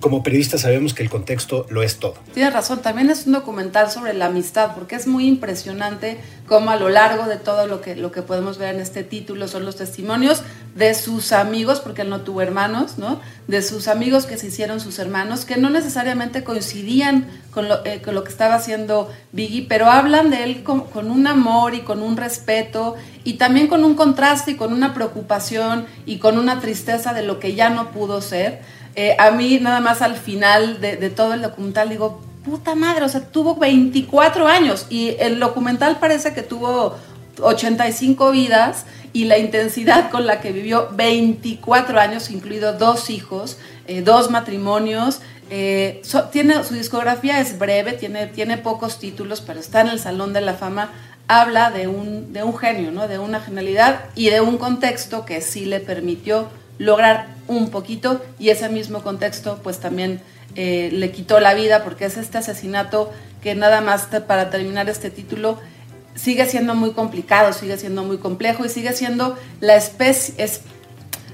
como 0.00 0.22
periodistas 0.22 0.62
sabemos 0.62 0.94
que 0.94 1.02
el 1.02 1.10
contexto 1.10 1.66
lo 1.70 1.82
es 1.82 1.98
todo. 1.98 2.14
Tienes 2.34 2.52
razón, 2.52 2.82
también 2.82 3.10
es 3.10 3.26
un 3.26 3.32
documental 3.32 3.90
sobre 3.90 4.14
la 4.14 4.26
amistad, 4.26 4.74
porque 4.74 4.96
es 4.96 5.06
muy 5.06 5.26
impresionante 5.26 6.18
cómo 6.46 6.70
a 6.70 6.76
lo 6.76 6.88
largo 6.88 7.26
de 7.26 7.36
todo 7.36 7.66
lo 7.66 7.80
que, 7.80 7.96
lo 7.96 8.12
que 8.12 8.22
podemos 8.22 8.58
ver 8.58 8.74
en 8.74 8.80
este 8.80 9.04
título 9.04 9.48
son 9.48 9.64
los 9.64 9.76
testimonios 9.76 10.42
de 10.74 10.94
sus 10.94 11.32
amigos, 11.32 11.80
porque 11.80 12.02
él 12.02 12.10
no 12.10 12.22
tuvo 12.22 12.42
hermanos, 12.42 12.98
¿no? 12.98 13.20
De 13.48 13.62
sus 13.62 13.88
amigos 13.88 14.26
que 14.26 14.38
se 14.38 14.48
hicieron 14.48 14.80
sus 14.80 14.98
hermanos, 14.98 15.44
que 15.44 15.56
no 15.56 15.70
necesariamente 15.70 16.44
coincidían 16.44 17.28
con 17.50 17.68
lo, 17.68 17.84
eh, 17.84 18.00
con 18.02 18.14
lo 18.14 18.24
que 18.24 18.30
estaba 18.30 18.54
haciendo 18.54 19.12
Biggie, 19.32 19.66
pero 19.68 19.90
hablan 19.90 20.30
de 20.30 20.44
él 20.44 20.62
con, 20.62 20.82
con 20.88 21.10
un 21.10 21.26
amor 21.26 21.74
y 21.74 21.80
con 21.80 22.02
un 22.02 22.16
respeto 22.16 22.96
y 23.24 23.34
también 23.34 23.68
con 23.68 23.84
un 23.84 23.94
contraste 23.94 24.52
y 24.52 24.56
con 24.56 24.72
una 24.72 24.94
preocupación 24.94 25.86
y 26.06 26.18
con 26.18 26.38
una 26.38 26.60
tristeza 26.60 27.12
de 27.12 27.22
lo 27.22 27.38
que 27.38 27.54
ya 27.54 27.70
no 27.70 27.90
pudo 27.90 28.20
ser. 28.20 28.60
Eh, 28.94 29.16
a 29.18 29.30
mí 29.30 29.58
nada 29.58 29.80
más 29.80 30.02
al 30.02 30.16
final 30.16 30.80
de, 30.80 30.96
todo 31.10 31.34
el 31.34 31.42
documental 31.42 31.88
digo, 31.88 32.20
puta 32.44 32.74
madre, 32.74 33.04
o 33.04 33.08
sea, 33.08 33.22
tuvo 33.22 33.56
24 33.56 34.46
años 34.46 34.86
y 34.90 35.16
el 35.18 35.40
documental 35.40 35.98
parece 35.98 36.34
que 36.34 36.42
tuvo 36.42 36.96
85 37.40 38.30
vidas 38.32 38.84
y 39.14 39.24
la 39.24 39.38
intensidad 39.38 40.10
con 40.10 40.26
la 40.26 40.40
que 40.40 40.52
vivió 40.52 40.88
24 40.92 42.00
años, 42.00 42.30
incluido 42.30 42.74
dos 42.74 43.10
hijos, 43.10 43.58
eh, 43.86 44.02
dos 44.02 44.30
matrimonios. 44.30 45.20
Eh, 45.50 46.02
tiene, 46.30 46.62
su 46.64 46.74
discografía 46.74 47.40
es 47.40 47.58
breve, 47.58 47.92
tiene, 47.92 48.26
tiene 48.26 48.56
pocos 48.58 48.98
títulos, 48.98 49.42
pero 49.42 49.60
está 49.60 49.82
en 49.82 49.88
el 49.88 49.98
Salón 49.98 50.32
de 50.32 50.40
la 50.40 50.54
Fama. 50.54 50.90
Habla 51.28 51.70
de 51.70 51.88
un, 51.88 52.32
de 52.32 52.42
un 52.42 52.56
genio, 52.56 52.90
¿no? 52.90 53.06
de 53.06 53.18
una 53.18 53.40
genialidad 53.40 54.04
y 54.14 54.30
de 54.30 54.40
un 54.40 54.58
contexto 54.58 55.24
que 55.24 55.40
sí 55.40 55.64
le 55.64 55.80
permitió 55.80 56.48
lograr 56.78 57.28
un 57.48 57.70
poquito 57.70 58.22
y 58.38 58.50
ese 58.50 58.68
mismo 58.68 59.02
contexto 59.02 59.60
pues 59.62 59.78
también 59.78 60.20
eh, 60.54 60.90
le 60.92 61.10
quitó 61.10 61.40
la 61.40 61.54
vida 61.54 61.84
porque 61.84 62.04
es 62.04 62.16
este 62.16 62.38
asesinato 62.38 63.12
que 63.42 63.54
nada 63.54 63.80
más 63.80 64.08
para 64.26 64.50
terminar 64.50 64.88
este 64.88 65.10
título 65.10 65.58
sigue 66.14 66.46
siendo 66.46 66.74
muy 66.74 66.92
complicado, 66.92 67.52
sigue 67.52 67.76
siendo 67.78 68.04
muy 68.04 68.18
complejo 68.18 68.64
y 68.64 68.68
sigue 68.68 68.92
siendo 68.92 69.36
la 69.60 69.76
especie, 69.76 70.34
es, 70.38 70.62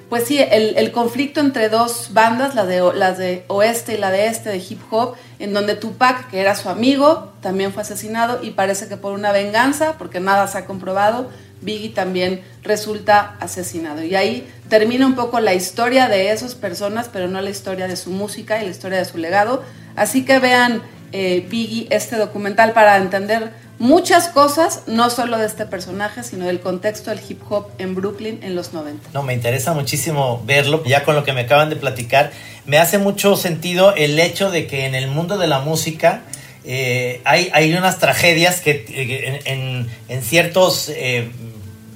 pues 0.09 0.25
sí, 0.25 0.39
el, 0.39 0.77
el, 0.77 0.93
conflicto 0.93 1.41
entre 1.41 1.69
dos 1.69 2.11
bandas, 2.13 2.55
la 2.55 2.65
de, 2.65 2.81
las 2.95 3.19
de 3.19 3.45
oeste 3.49 3.95
y 3.95 3.99
la 3.99 4.11
de 4.11 4.27
este 4.27 4.51
de 4.51 4.59
hip 4.59 4.81
hop, 4.91 5.17
en 5.39 5.53
donde 5.53 5.75
Tupac, 5.75 6.31
que 6.31 6.41
era 6.41 6.55
su 6.55 6.69
amigo, 6.69 7.33
también 7.43 7.73
fue 7.73 7.83
asesinado 7.83 8.39
y 8.43 8.53
parece 8.53 8.89
que 8.89 8.97
por 8.97 9.13
una 9.13 9.33
venganza, 9.33 9.95
porque 9.99 10.21
nada 10.21 10.47
se 10.47 10.59
ha 10.59 10.65
comprobado, 10.65 11.29
Biggie 11.61 11.91
también 11.91 12.43
resulta 12.63 13.37
asesinado. 13.41 14.03
Y 14.03 14.15
ahí 14.15 14.49
termina 14.69 15.07
un 15.07 15.15
poco 15.15 15.41
la 15.41 15.55
historia 15.55 16.09
de 16.09 16.31
esas 16.31 16.55
personas, 16.55 17.09
pero 17.13 17.29
no 17.29 17.41
la 17.41 17.51
historia 17.51 17.89
de 17.89 17.97
su 17.97 18.11
música 18.11 18.61
y 18.61 18.65
la 18.65 18.71
historia 18.71 18.99
de 18.99 19.05
su 19.05 19.19
legado. 19.19 19.63
Así 19.97 20.25
que 20.25 20.39
vean 20.39 20.83
eh, 21.13 21.47
Biggie 21.49 21.87
este 21.91 22.17
documental 22.17 22.73
para 22.73 22.97
entender 22.97 23.53
muchas 23.79 24.29
cosas, 24.29 24.83
no 24.87 25.09
solo 25.11 25.39
de 25.39 25.47
este 25.47 25.65
personaje, 25.67 26.23
sino 26.23 26.47
del 26.47 26.61
contexto 26.61 27.11
del 27.11 27.21
hip 27.29 27.41
hop 27.49 27.69
en 27.79 27.95
Brooklyn 27.95 28.41
en 28.43 28.55
los 28.55 28.73
90. 28.73 29.11
No, 29.15 29.23
me 29.23 29.35
interesa 29.35 29.73
muchísimo 29.73 30.43
verlo, 30.45 30.83
ya 30.85 31.05
con 31.05 31.15
lo 31.15 31.25
que 31.25 31.33
me 31.33 31.43
acaban 31.43 31.71
de 31.71 31.77
platicar. 31.77 32.33
Me 32.67 32.79
hace 32.79 32.99
mucho 32.99 33.37
sentido 33.37 33.95
el 33.95 34.19
hecho 34.19 34.51
de 34.51 34.67
que 34.67 34.85
en 34.85 34.95
el 34.95 35.09
mundo 35.09 35.39
de 35.39 35.47
la 35.47 35.61
música 35.61 36.23
eh, 36.65 37.23
hay, 37.25 37.51
hay 37.55 37.73
unas 37.73 37.99
tragedias 37.99 38.61
que 38.61 38.85
eh, 38.89 39.41
en, 39.47 39.89
en, 40.09 40.23
ciertos 40.23 40.91
eh, 40.91 41.31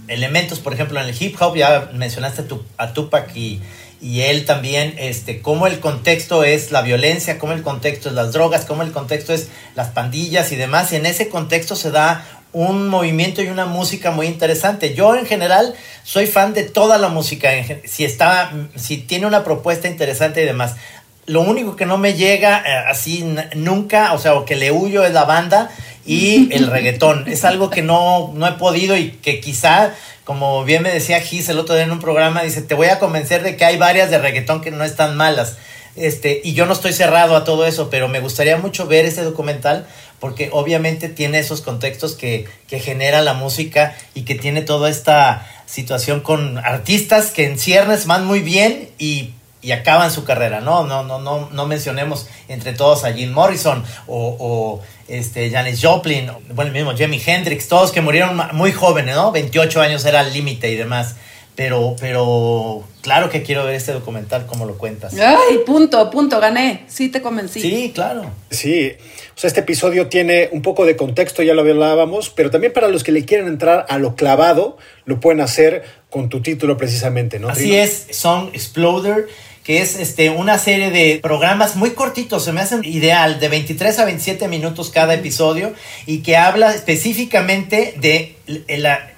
elementos, 0.09 0.59
por 0.61 0.75
ejemplo, 0.75 1.01
en 1.01 1.09
el 1.09 1.17
hip 1.21 1.37
hop, 1.41 1.57
ya 1.57 1.91
mencionaste 1.93 2.45
a 2.77 2.93
Tupac 2.93 3.35
y, 3.37 3.61
y 4.01 4.23
él 4.23 4.45
también, 4.45 4.95
este, 4.99 5.41
cómo 5.41 5.67
el 5.67 5.81
contexto 5.81 6.45
es 6.45 6.73
la 6.73 6.83
violencia, 6.83 7.39
cómo 7.39 7.53
el 7.53 7.63
contexto 7.63 8.09
es 8.09 8.15
las 8.15 8.33
drogas, 8.33 8.65
cómo 8.65 8.83
el 8.83 8.93
contexto 8.93 9.33
es 9.33 9.49
las 9.75 9.89
pandillas 9.89 10.51
y 10.53 10.57
demás, 10.57 10.93
y 10.93 10.97
en 10.97 11.07
ese 11.07 11.29
contexto 11.29 11.77
se 11.77 11.91
da 11.91 12.25
un 12.53 12.89
movimiento 12.89 13.43
y 13.43 13.49
una 13.49 13.65
música 13.65 14.11
muy 14.11 14.27
interesante. 14.27 14.95
Yo 14.95 15.17
en 15.17 15.25
general 15.25 15.75
soy 16.03 16.27
fan 16.27 16.53
de 16.53 16.65
toda 16.65 16.99
la 16.99 17.09
música, 17.09 17.51
si 17.85 18.05
está, 18.05 18.53
si 18.77 18.99
tiene 18.99 19.27
una 19.27 19.45
propuesta 19.45 19.89
interesante 19.89 20.43
y 20.43 20.47
demás. 20.47 20.77
Lo 21.25 21.41
único 21.41 21.77
que 21.77 21.87
no 21.87 21.99
me 21.99 22.15
llega 22.15 22.63
eh, 22.67 22.85
así 22.91 23.25
nunca, 23.55 24.13
o 24.13 24.19
sea, 24.19 24.35
o 24.35 24.45
que 24.45 24.57
le 24.57 24.73
huyo 24.73 25.05
es 25.05 25.13
la 25.13 25.25
banda 25.25 25.71
y 26.05 26.53
el 26.53 26.67
reggaetón. 26.67 27.29
Es 27.29 27.45
algo 27.45 27.71
que 27.71 27.83
no, 27.83 28.33
no 28.35 28.47
he 28.47 28.53
podido 28.53 28.97
y 28.97 29.11
que 29.11 29.41
quizá 29.41 29.95
como 30.25 30.65
bien 30.65 30.83
me 30.83 30.91
decía 30.91 31.21
Gis 31.21 31.49
el 31.49 31.59
otro 31.59 31.75
día 31.75 31.85
en 31.85 31.91
un 31.91 32.01
programa, 32.01 32.43
dice, 32.43 32.63
te 32.63 32.75
voy 32.75 32.89
a 32.89 32.99
convencer 32.99 33.43
de 33.43 33.57
que 33.57 33.65
hay 33.65 33.77
varias 33.77 34.11
de 34.11 34.19
reggaetón 34.19 34.61
que 34.61 34.71
no 34.71 34.85
están 34.85 35.17
malas. 35.17 35.57
Este, 35.97 36.41
y 36.43 36.55
yo 36.55 36.65
no 36.65 36.73
estoy 36.73 36.93
cerrado 36.93 37.37
a 37.37 37.45
todo 37.45 37.67
eso, 37.67 37.91
pero 37.91 38.09
me 38.09 38.21
gustaría 38.21 38.57
mucho 38.57 38.87
ver 38.87 39.05
ese 39.05 39.25
documental 39.25 39.87
porque 40.21 40.49
obviamente 40.53 41.09
tiene 41.09 41.41
esos 41.41 41.61
contextos 41.61 42.15
que, 42.15 42.47
que 42.69 42.79
genera 42.79 43.21
la 43.21 43.35
música 43.35 43.95
y 44.15 44.23
que 44.23 44.37
tiene 44.37 44.63
toda 44.63 44.89
esta 44.89 45.47
situación 45.67 46.21
con 46.21 46.59
artistas 46.59 47.31
que 47.31 47.45
en 47.45 47.59
ciernes 47.59 48.07
van 48.07 48.25
muy 48.25 48.41
bien 48.41 48.91
y, 48.99 49.33
y 49.61 49.73
acaban 49.73 50.11
su 50.13 50.25
carrera, 50.25 50.61
¿no? 50.61 50.85
No, 50.85 51.03
no, 51.03 51.19
no, 51.19 51.51
no 51.51 51.67
mencionemos 51.67 52.29
entre 52.49 52.73
todos 52.73 53.05
a 53.05 53.13
Jim 53.13 53.33
Morrison 53.33 53.85
o, 54.07 54.37
o 54.39 54.81
este, 55.13 55.51
Janis 55.51 55.81
Joplin, 55.83 56.31
bueno, 56.55 56.71
el 56.71 56.73
mismo 56.73 56.97
Jimi 56.97 57.21
Hendrix, 57.25 57.69
todos 57.69 57.93
que 57.93 58.01
murieron 58.01 58.41
muy 58.53 58.73
jóvenes, 58.73 59.15
¿no? 59.15 59.31
28 59.31 59.81
años 59.81 60.05
era 60.07 60.23
el 60.23 60.33
límite 60.33 60.71
y 60.71 60.77
demás. 60.77 61.17
Pero, 61.55 61.97
pero 62.01 62.83
claro 63.03 63.29
que 63.29 63.43
quiero 63.43 63.67
ver 63.67 63.75
este 63.75 63.93
documental, 63.93 64.47
como 64.47 64.65
lo 64.65 64.79
cuentas. 64.79 65.13
Ay, 65.15 65.59
punto, 65.67 66.09
punto, 66.11 66.41
gané. 66.41 66.87
Sí, 66.89 67.11
te 67.11 67.21
convencí. 67.21 67.61
Sí, 67.61 67.93
claro. 67.95 68.31
Sí, 68.51 68.95
o 69.37 69.39
sea, 69.39 69.49
este 69.49 69.61
episodio 69.61 70.09
tiene 70.09 70.49
un 70.53 70.63
poco 70.63 70.87
de 70.87 70.97
contexto, 70.97 71.43
ya 71.43 71.53
lo 71.53 71.61
hablábamos, 71.61 72.31
pero 72.31 72.51
también 72.51 72.73
para 72.73 72.89
los 72.89 73.05
que 73.05 73.13
le 73.13 73.27
quieren 73.27 73.49
entrar 73.49 73.85
a 73.91 73.99
lo 73.99 74.17
clavado, 74.17 74.79
lo 75.05 75.21
pueden 75.21 75.43
hacer 75.43 75.83
con 76.09 76.31
tu 76.31 76.41
título 76.41 76.79
precisamente, 76.79 77.39
¿no? 77.39 77.51
Así 77.51 77.77
es, 77.77 78.07
Song 78.13 78.49
Exploder 78.55 79.29
que 79.65 79.81
es 79.81 79.97
este, 79.97 80.31
una 80.31 80.59
serie 80.59 80.91
de 80.91 81.21
programas 81.23 81.77
muy 81.77 81.91
cortitos, 81.91 82.45
se 82.45 82.53
me 82.53 82.61
hacen 82.61 82.85
ideal, 82.85 83.39
de 83.39 83.49
23 83.49 83.99
a 83.99 84.05
27 84.05 84.49
minutos 84.49 84.91
cada 84.91 85.15
episodio, 85.15 85.73
y 86.07 86.19
que 86.19 86.37
habla 86.37 86.75
específicamente 86.75 87.95
de 87.99 88.37
la, 88.79 89.13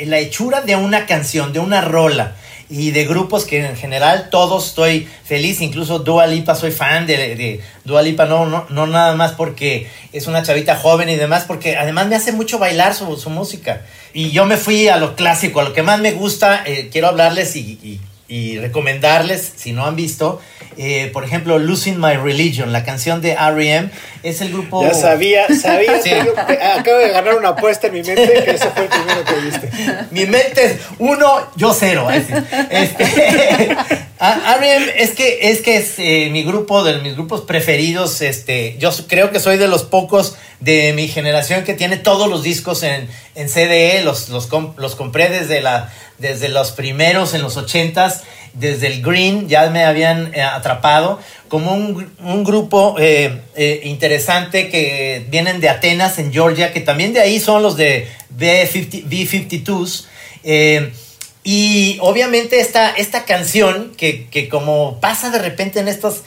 la 0.00 0.18
hechura 0.18 0.62
de 0.62 0.76
una 0.76 1.06
canción, 1.06 1.52
de 1.52 1.60
una 1.60 1.82
rola 1.82 2.36
y 2.70 2.92
de 2.92 3.04
grupos 3.04 3.44
que 3.44 3.66
en 3.66 3.76
general 3.76 4.28
todos 4.30 4.68
estoy 4.68 5.08
feliz, 5.24 5.60
incluso 5.60 5.98
Dua 5.98 6.28
Lipa 6.28 6.54
soy 6.54 6.70
fan 6.70 7.04
de, 7.04 7.34
de 7.34 7.60
Dua 7.84 8.00
Lipa, 8.00 8.26
no, 8.26 8.46
no, 8.46 8.64
no 8.70 8.86
nada 8.86 9.16
más 9.16 9.32
porque 9.32 9.88
es 10.12 10.28
una 10.28 10.44
chavita 10.44 10.76
joven 10.76 11.08
y 11.08 11.16
demás, 11.16 11.44
porque 11.46 11.76
además 11.76 12.06
me 12.06 12.14
hace 12.14 12.30
mucho 12.32 12.60
bailar 12.60 12.94
su, 12.94 13.16
su 13.16 13.28
música. 13.28 13.82
Y 14.14 14.30
yo 14.30 14.46
me 14.46 14.56
fui 14.56 14.86
a 14.86 14.96
lo 14.96 15.16
clásico, 15.16 15.60
a 15.60 15.64
lo 15.64 15.72
que 15.72 15.82
más 15.82 15.98
me 15.98 16.12
gusta, 16.12 16.62
eh, 16.64 16.88
quiero 16.92 17.08
hablarles 17.08 17.56
y, 17.56 17.60
y 17.82 18.00
y 18.30 18.58
recomendarles, 18.58 19.52
si 19.56 19.72
no 19.72 19.84
han 19.84 19.96
visto, 19.96 20.40
eh, 20.76 21.10
por 21.12 21.24
ejemplo, 21.24 21.58
Losing 21.58 22.00
My 22.00 22.14
Religion, 22.14 22.72
la 22.72 22.84
canción 22.84 23.20
de 23.20 23.32
R.E.M. 23.32 23.90
es 24.22 24.40
el 24.40 24.52
grupo... 24.52 24.82
Ya 24.82 24.94
sabía, 24.94 25.48
sabía, 25.48 26.00
sí. 26.00 26.10
yo, 26.24 26.32
acabo 26.38 26.98
de 26.98 27.10
ganar 27.10 27.34
una 27.34 27.48
apuesta 27.50 27.88
en 27.88 27.94
mi 27.94 28.02
mente 28.04 28.42
que 28.44 28.52
ese 28.52 28.70
fue 28.70 28.84
el 28.84 28.88
primero 28.88 29.24
que 29.24 29.34
viste. 29.40 29.70
Mi 30.12 30.26
mente 30.26 30.64
es 30.64 30.76
uno, 30.98 31.50
yo 31.56 31.74
cero. 31.74 32.08
Este, 32.70 33.76
R.E.M. 34.20 34.92
es 34.96 35.12
que 35.12 35.50
es, 35.50 35.62
que 35.62 35.78
es 35.78 35.94
eh, 35.98 36.28
mi 36.30 36.42
grupo, 36.42 36.84
de 36.84 36.98
mis 36.98 37.14
grupos 37.14 37.40
preferidos, 37.40 38.20
este, 38.20 38.76
yo 38.78 38.90
creo 39.08 39.30
que 39.30 39.40
soy 39.40 39.56
de 39.56 39.66
los 39.66 39.84
pocos 39.84 40.36
de 40.60 40.92
mi 40.92 41.08
generación 41.08 41.64
que 41.64 41.72
tiene 41.72 41.96
todos 41.96 42.28
los 42.28 42.42
discos 42.42 42.82
en, 42.82 43.08
en 43.34 43.48
CDE, 43.48 44.02
los, 44.04 44.28
los, 44.28 44.48
los 44.76 44.94
compré 44.94 45.30
desde 45.30 45.62
la 45.62 45.90
desde 46.20 46.48
los 46.48 46.70
primeros 46.72 47.34
en 47.34 47.42
los 47.42 47.56
ochentas, 47.56 48.22
desde 48.52 48.88
el 48.88 49.02
Green 49.02 49.48
ya 49.48 49.70
me 49.70 49.84
habían 49.84 50.34
eh, 50.34 50.42
atrapado, 50.42 51.18
como 51.48 51.72
un, 51.72 52.12
un 52.22 52.44
grupo 52.44 52.96
eh, 52.98 53.40
eh, 53.56 53.80
interesante 53.84 54.68
que 54.68 55.26
vienen 55.30 55.60
de 55.60 55.68
Atenas, 55.68 56.18
en 56.18 56.32
Georgia, 56.32 56.72
que 56.72 56.80
también 56.80 57.12
de 57.12 57.20
ahí 57.20 57.40
son 57.40 57.62
los 57.62 57.76
de 57.76 58.08
B-50, 58.30 59.04
B-52s. 59.06 60.04
Y 61.52 61.98
obviamente 62.00 62.60
esta, 62.60 62.90
esta 62.90 63.24
canción, 63.24 63.92
que, 63.96 64.28
que, 64.28 64.48
como 64.48 65.00
pasa 65.00 65.30
de 65.30 65.40
repente 65.40 65.80
en 65.80 65.88
estos 65.88 66.22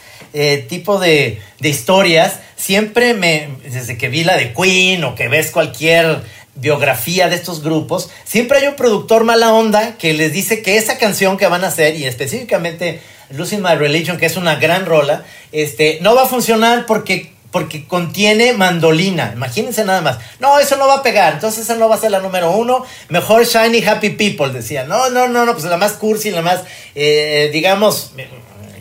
tipos 0.68 1.00
de, 1.00 1.40
de 1.60 1.70
historias, 1.70 2.40
siempre 2.58 3.14
me, 3.14 3.48
desde 3.64 3.98
que 3.98 4.10
vi 4.10 4.26
la 4.26 4.36
de 4.36 4.52
Queen 4.52 5.04
o 5.06 5.16
que 5.16 5.30
ves 5.30 5.52
cualquier 5.52 6.24
biografía 6.56 7.30
de 7.30 7.36
estos 7.36 7.64
grupos, 7.64 8.10
siempre 8.26 8.58
hay 8.58 8.68
un 8.68 8.76
productor 8.76 9.24
mala 9.24 9.54
onda 9.54 9.98
que 9.98 10.14
les 10.14 10.34
dice 10.34 10.62
que 10.62 10.76
esa 10.76 10.98
canción 10.98 11.38
que 11.38 11.48
van 11.48 11.64
a 11.64 11.68
hacer, 11.68 11.96
y 11.96 12.06
específicamente 12.06 13.00
Losing 13.30 13.62
My 13.62 13.76
Religion, 13.76 14.18
que 14.18 14.26
es 14.26 14.36
una 14.36 14.56
gran 14.56 14.86
rola, 14.86 15.24
este, 15.52 16.00
no 16.02 16.16
va 16.16 16.24
a 16.24 16.28
funcionar 16.28 16.86
porque, 16.86 17.33
porque 17.54 17.86
contiene 17.86 18.54
mandolina. 18.54 19.32
Imagínense 19.36 19.86
nada 19.86 20.02
más. 20.02 20.18
No, 20.40 20.58
eso 20.58 20.76
no 20.76 20.88
va 20.88 20.96
a 20.96 21.04
pegar, 21.04 21.34
entonces 21.34 21.62
esa 21.62 21.76
no 21.76 21.88
va 21.88 21.96
a 21.96 22.00
ser 22.00 22.10
la 22.10 22.20
número 22.20 22.50
uno. 22.52 22.84
Mejor 23.10 23.46
Shiny 23.46 23.86
Happy 23.86 24.10
People, 24.10 24.52
decía. 24.52 24.86
No, 24.86 25.12
no, 25.12 25.28
no, 25.28 25.46
no, 25.46 25.54
pues 25.54 25.64
la 25.66 25.78
más 25.78 25.94
cursi, 25.94 26.32
la 26.32 26.42
más, 26.42 26.62
eh, 26.96 27.52
digamos, 27.54 28.14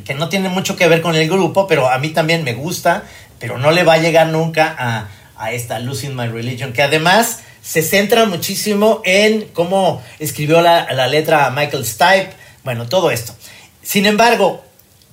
que 0.07 0.14
no 0.14 0.31
tiene 0.31 0.49
mucho 0.49 0.75
que 0.75 0.88
ver 0.88 1.02
con 1.02 1.14
el 1.14 1.29
grupo, 1.29 1.67
pero 1.67 1.91
a 1.91 1.99
mí 1.99 2.09
también 2.09 2.45
me 2.45 2.55
gusta, 2.55 3.05
pero 3.38 3.59
no 3.59 3.73
le 3.73 3.85
va 3.85 3.93
a 3.93 3.99
llegar 3.99 4.29
nunca 4.29 4.75
a, 4.79 5.09
a 5.37 5.52
esta 5.52 5.79
Losing 5.79 6.17
My 6.17 6.29
Religion, 6.29 6.73
que 6.73 6.81
además 6.81 7.41
se 7.61 7.83
centra 7.83 8.25
muchísimo 8.25 9.02
en 9.05 9.49
cómo 9.52 10.02
escribió 10.19 10.62
la, 10.62 10.91
la 10.95 11.09
letra 11.09 11.50
Michael 11.50 11.85
Stipe, 11.85 12.31
bueno, 12.64 12.88
todo 12.88 13.11
esto. 13.11 13.35
Sin 13.83 14.07
embargo, 14.07 14.64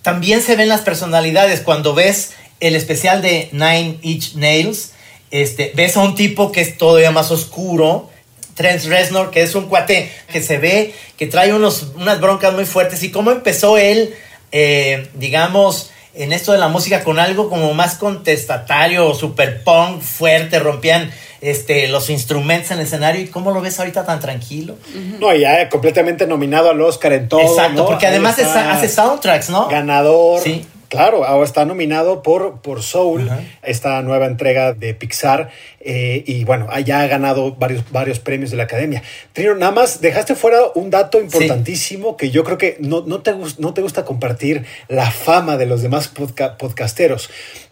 también 0.01 0.42
se 0.42 0.56
ven 0.56 0.70
las 0.70 0.80
personalidades 0.80 1.60
cuando 1.60 1.94
ves 1.94 2.32
el 2.60 2.75
especial 2.75 3.22
de 3.22 3.50
Nine 3.51 3.98
Inch 4.01 4.36
Nails, 4.36 4.94
este, 5.32 5.72
ves 5.75 5.96
a 5.98 6.01
un 6.01 6.16
tipo 6.16 6.51
que 6.51 6.62
es 6.62 6.78
todavía 6.78 7.12
más 7.12 7.32
oscuro, 7.32 8.10
Trent 8.56 8.84
Reznor, 8.86 9.32
que 9.32 9.42
es 9.42 9.56
un 9.56 9.68
cuate 9.68 10.12
que 10.32 10.42
se 10.42 10.58
ve, 10.58 10.94
que 11.18 11.28
trae 11.28 11.54
unos, 11.54 11.94
unas 11.96 12.20
broncas 12.20 12.54
muy 12.54 12.66
fuertes, 12.66 13.04
y 13.04 13.12
cómo 13.12 13.32
empezó 13.32 13.78
él, 13.78 14.13
eh, 14.51 15.08
digamos, 15.13 15.92
en 16.13 16.34
esto 16.34 16.51
de 16.51 16.58
la 16.58 16.68
música 16.68 17.04
con 17.04 17.20
algo 17.20 17.50
como 17.50 17.74
más 17.74 17.96
contestatario, 17.96 19.13
super 19.13 19.63
punk, 19.63 20.01
fuerte, 20.01 20.60
rompían 20.60 21.12
este, 21.39 21.88
los 21.88 22.10
instrumentos 22.10 22.72
en 22.72 22.80
el 22.80 22.86
escenario. 22.86 23.22
¿Y 23.22 23.28
cómo 23.28 23.51
lo 23.51 23.62
ves 23.62 23.80
ahorita 23.80 24.06
tan 24.06 24.20
tranquilo? 24.20 24.75
No, 25.20 25.34
ya 25.34 25.70
completamente 25.70 26.28
nominado 26.28 26.70
al 26.70 26.82
Oscar 26.82 27.13
en 27.13 27.30
todo. 27.30 27.42
Exacto, 27.42 27.84
¿no? 27.84 27.86
porque 27.86 28.08
además 28.08 28.38
hace 28.39 28.89
soundtracks, 28.89 29.50
¿no? 29.50 29.68
Ganador. 29.70 30.42
Sí. 30.42 30.66
Claro, 30.89 31.24
ahora 31.24 31.46
está 31.46 31.65
nominado 31.65 32.24
por, 32.24 32.62
por 32.62 32.81
Soul, 32.81 33.29
esta 33.62 34.01
nueva 34.01 34.25
entrega 34.25 34.74
de 34.74 34.96
Pixar, 34.96 35.51
eh, 35.79 36.24
y 36.25 36.46
bueno, 36.46 36.67
ya 36.84 37.01
ha 37.01 37.08
ganado 37.08 37.53
varios, 37.53 37.84
varios 37.91 38.19
premios 38.19 38.50
de 38.50 38.58
la 38.58 38.63
academia. 38.63 39.03
Trino, 39.34 39.53
nada 39.55 39.72
más 39.72 40.01
dejaste 40.01 40.34
fuera 40.34 40.60
un 40.74 40.89
dato 40.89 41.22
importantísimo 41.22 42.17
que 42.17 42.31
yo 42.31 42.43
creo 42.43 42.58
que 42.58 42.77
no, 42.79 43.03
no, 43.05 43.22
te, 43.22 43.34
no 43.60 43.74
te 43.75 43.81
gusta 43.81 44.03
compartir 44.03 44.65
la 44.88 45.12
fama 45.12 45.58
de 45.58 45.67
los 45.67 45.84
demás 45.84 46.12
podca- 46.12 46.58
podcasteros. 46.58 47.29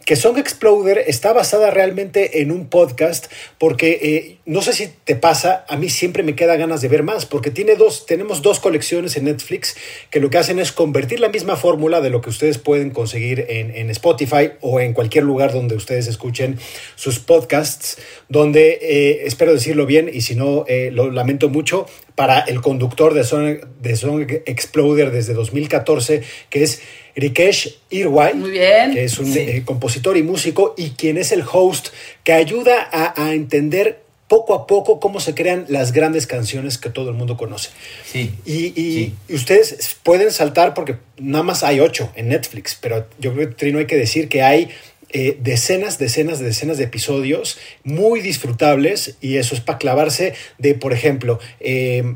Que 0.08 0.16
Song 0.16 0.38
Exploder 0.38 1.04
está 1.06 1.34
basada 1.34 1.70
realmente 1.70 2.40
en 2.42 2.50
un 2.50 2.70
podcast 2.70 3.30
porque 3.58 4.00
eh, 4.02 4.38
no 4.46 4.62
sé 4.62 4.72
si 4.72 4.88
te 5.04 5.18
pasa, 5.18 5.66
a 5.68 5.76
mí 5.76 5.90
siempre 5.90 6.24
me 6.24 6.34
queda 6.34 6.56
ganas 6.56 6.80
de 6.80 6.88
ver 6.88 7.04
más 7.04 7.26
porque 7.26 7.52
tiene 7.52 7.76
dos, 7.76 8.06
tenemos 8.06 8.42
dos 8.42 8.62
colecciones 8.62 9.18
en 9.18 9.26
Netflix 9.26 9.76
que 10.10 10.22
lo 10.22 10.30
que 10.30 10.38
hacen 10.38 10.60
es 10.60 10.72
convertir 10.72 11.20
la 11.20 11.28
misma 11.28 11.58
fórmula 11.58 12.00
de 12.00 12.10
lo 12.10 12.22
que 12.22 12.30
ustedes 12.30 12.58
pueden 12.58 12.92
conseguir 12.92 13.48
en, 13.50 13.76
en 13.76 13.90
Spotify 13.90 14.52
o 14.62 14.80
en 14.80 14.94
cualquier 14.94 15.26
lugar 15.26 15.52
donde 15.52 15.76
ustedes 15.76 16.08
escuchen 16.08 16.58
sus 16.96 17.20
podcasts, 17.20 17.98
donde, 18.30 18.80
eh, 18.82 19.26
espero 19.26 19.52
decirlo 19.52 19.86
bien 19.86 20.10
y 20.10 20.22
si 20.22 20.36
no, 20.36 20.64
eh, 20.70 20.90
lo 20.90 21.12
lamento 21.12 21.50
mucho, 21.50 21.86
para 22.18 22.40
el 22.40 22.62
conductor 22.62 23.14
de 23.14 23.24
Song, 23.24 23.60
de 23.80 23.96
Song 23.96 24.26
Exploder 24.48 25.12
desde 25.12 25.36
2014, 25.36 26.24
que 26.50 26.64
es 26.64 26.82
Rikesh 27.16 27.78
Irwai, 27.92 28.34
Muy 28.34 28.50
bien. 28.50 28.92
que 28.94 29.04
es 29.04 29.20
un 29.20 29.32
Sí. 29.32 29.40
eh, 29.40 29.62
compositor 29.64 30.18
y 30.18 30.24
músico 30.24 30.74
y 30.78 30.90
quien 30.92 31.20
es 31.20 31.32
el 31.32 31.44
host 31.50 31.90
que 32.24 32.34
ayuda 32.34 32.90
a, 32.92 33.14
a 33.24 33.34
entender 33.36 34.00
poco 34.28 34.56
a 34.56 34.66
poco 34.66 35.00
cómo 35.00 35.20
se 35.20 35.36
crean 35.36 35.66
las 35.70 35.92
grandes 35.94 36.26
canciones 36.26 36.80
que 36.80 36.90
todo 36.90 37.10
el 37.12 37.16
mundo 37.16 37.38
conoce. 37.38 37.70
Sí. 38.12 38.34
Y, 38.46 38.74
y- 38.82 39.14
y 39.30 39.36
ustedes 39.36 39.96
pueden 40.04 40.32
saltar 40.32 40.74
porque 40.74 40.96
nada 41.20 41.44
más 41.44 41.64
hay 41.64 41.80
ocho 41.80 42.12
en 42.16 42.30
Netflix, 42.30 42.76
pero 42.82 43.06
yo 43.20 43.32
creo 43.36 43.48
que 43.50 43.56
Trino 43.56 43.78
hay 43.80 43.86
que 43.86 43.96
decir 43.96 44.28
que 44.28 44.42
hay 44.42 44.70
eh, 45.10 45.38
decenas, 45.42 45.98
decenas, 45.98 46.40
decenas 46.40 46.78
de 46.78 46.86
episodios 46.86 47.58
muy 47.84 48.22
disfrutables 48.22 49.18
y 49.22 49.38
eso 49.38 49.56
es 49.56 49.62
para 49.62 49.78
clavarse 49.78 50.34
de, 50.58 50.74
por 50.74 50.94
ejemplo, 50.94 51.40
eh, 51.60 52.16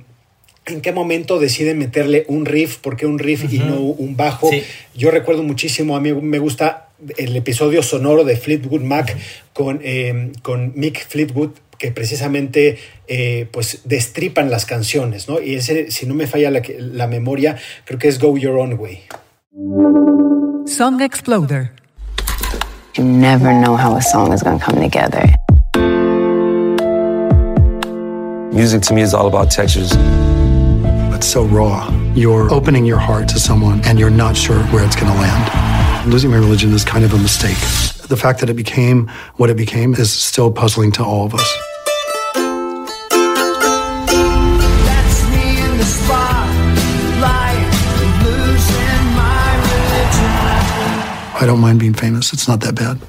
¿En 0.68 0.82
qué 0.82 0.92
momento 0.92 1.40
deciden 1.40 1.80
meterle 1.80 2.24
un 2.28 2.46
riff? 2.46 2.78
¿Por 2.78 2.96
qué 2.96 3.08
un 3.08 3.18
riff 3.18 3.52
y 3.52 3.58
no 3.58 3.80
un 3.80 4.16
bajo? 4.16 4.50
Sí. 4.52 4.64
Yo 4.96 5.10
recuerdo 5.10 5.42
muchísimo, 5.42 5.96
a 5.96 6.00
mí 6.00 6.14
me 6.14 6.38
gusta 6.38 6.90
el 7.18 7.36
episodio 7.36 7.82
sonoro 7.82 8.24
de 8.24 8.38
Fleetwood 8.38 8.82
Mac 8.82 9.18
con, 9.54 9.80
eh, 9.84 10.32
con 10.44 10.74
Mick 10.76 11.04
Fleetwood, 11.08 11.52
que 11.80 11.92
precisamente 11.92 12.78
eh, 13.08 13.48
pues 13.52 13.82
destripan 13.86 14.52
las 14.52 14.68
canciones, 14.68 15.28
¿no? 15.28 15.42
Y 15.42 15.56
ese, 15.56 15.90
si 15.90 16.06
no 16.06 16.14
me 16.14 16.28
falla 16.28 16.52
la, 16.52 16.62
la 16.78 17.08
memoria, 17.08 17.58
creo 17.86 17.98
que 17.98 18.08
es 18.08 18.20
Go 18.20 18.38
Your 18.38 18.60
Own 18.60 18.74
Way. 18.74 19.02
Song 20.68 21.02
Exploder. 21.02 21.81
You 22.98 23.06
never 23.06 23.54
know 23.54 23.78
how 23.78 23.96
a 23.96 24.02
song 24.02 24.34
is 24.34 24.44
going 24.44 24.60
to 24.60 24.66
come 24.66 24.76
together. 24.76 25.24
Music 28.54 28.82
to 28.82 28.94
me 28.94 29.02
is 29.02 29.14
all 29.14 29.28
about 29.28 29.50
textures. 29.50 29.94
It's 31.16 31.26
so 31.26 31.46
raw. 31.46 31.90
You're 32.16 32.54
opening 32.54 32.86
your 32.86 32.98
heart 32.98 33.30
to 33.30 33.40
someone 33.40 33.80
and 33.86 33.98
you're 33.98 34.10
not 34.10 34.36
sure 34.36 34.62
where 34.74 34.84
it's 34.84 34.98
going 34.98 35.10
to 35.10 35.18
land. 35.18 36.12
Losing 36.12 36.32
my 36.32 36.38
religion 36.38 36.74
is 36.74 36.84
kind 36.84 37.06
of 37.06 37.14
a 37.14 37.18
mistake. 37.18 37.58
The 38.10 38.18
fact 38.18 38.42
that 38.42 38.50
it 38.50 38.56
became 38.56 39.08
what 39.38 39.50
it 39.50 39.56
became 39.56 39.94
is 39.94 40.12
still 40.12 40.52
puzzling 40.52 40.92
to 40.94 41.04
all 41.04 41.26
of 41.26 41.34
us. 41.34 41.58
I 51.42 51.48
don't 51.48 51.60
mind 51.60 51.80
being 51.80 51.96
famous. 51.96 52.34
It's 52.34 52.48
not 52.48 52.60
that 52.60 52.76
bad. 52.76 53.00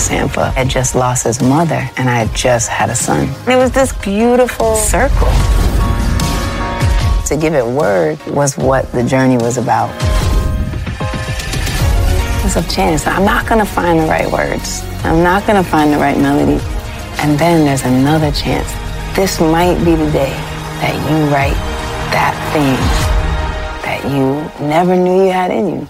Sampa 0.00 0.50
had 0.50 0.68
just 0.68 0.96
lost 0.96 1.22
his 1.22 1.40
mother, 1.40 1.88
and 1.96 2.10
I 2.10 2.24
had 2.24 2.34
just 2.34 2.68
had 2.68 2.90
a 2.90 2.96
son. 2.96 3.28
It 3.48 3.54
was 3.54 3.70
this 3.70 3.92
beautiful 3.92 4.74
circle. 4.74 5.30
To 7.28 7.36
give 7.40 7.54
it 7.54 7.64
word 7.64 8.18
was 8.26 8.58
what 8.58 8.90
the 8.90 9.04
journey 9.04 9.36
was 9.36 9.58
about. 9.58 9.96
There's 12.42 12.56
a 12.56 12.68
chance 12.68 13.06
I'm 13.06 13.24
not 13.24 13.46
gonna 13.46 13.64
find 13.64 14.00
the 14.00 14.06
right 14.06 14.28
words. 14.28 14.82
I'm 15.04 15.22
not 15.22 15.46
gonna 15.46 15.62
find 15.62 15.92
the 15.92 15.98
right 15.98 16.18
melody. 16.18 16.60
And 17.20 17.38
then 17.38 17.64
there's 17.64 17.84
another 17.84 18.32
chance. 18.32 18.68
This 19.14 19.38
might 19.40 19.78
be 19.84 19.94
the 19.94 20.10
day 20.10 20.34
that 20.82 20.94
you 21.08 21.32
write 21.32 21.54
that 22.10 22.34
thing 22.52 22.74
that 23.86 24.02
you 24.10 24.66
never 24.66 24.96
knew 24.96 25.26
you 25.26 25.30
had 25.30 25.52
in 25.52 25.68
you. 25.68 25.88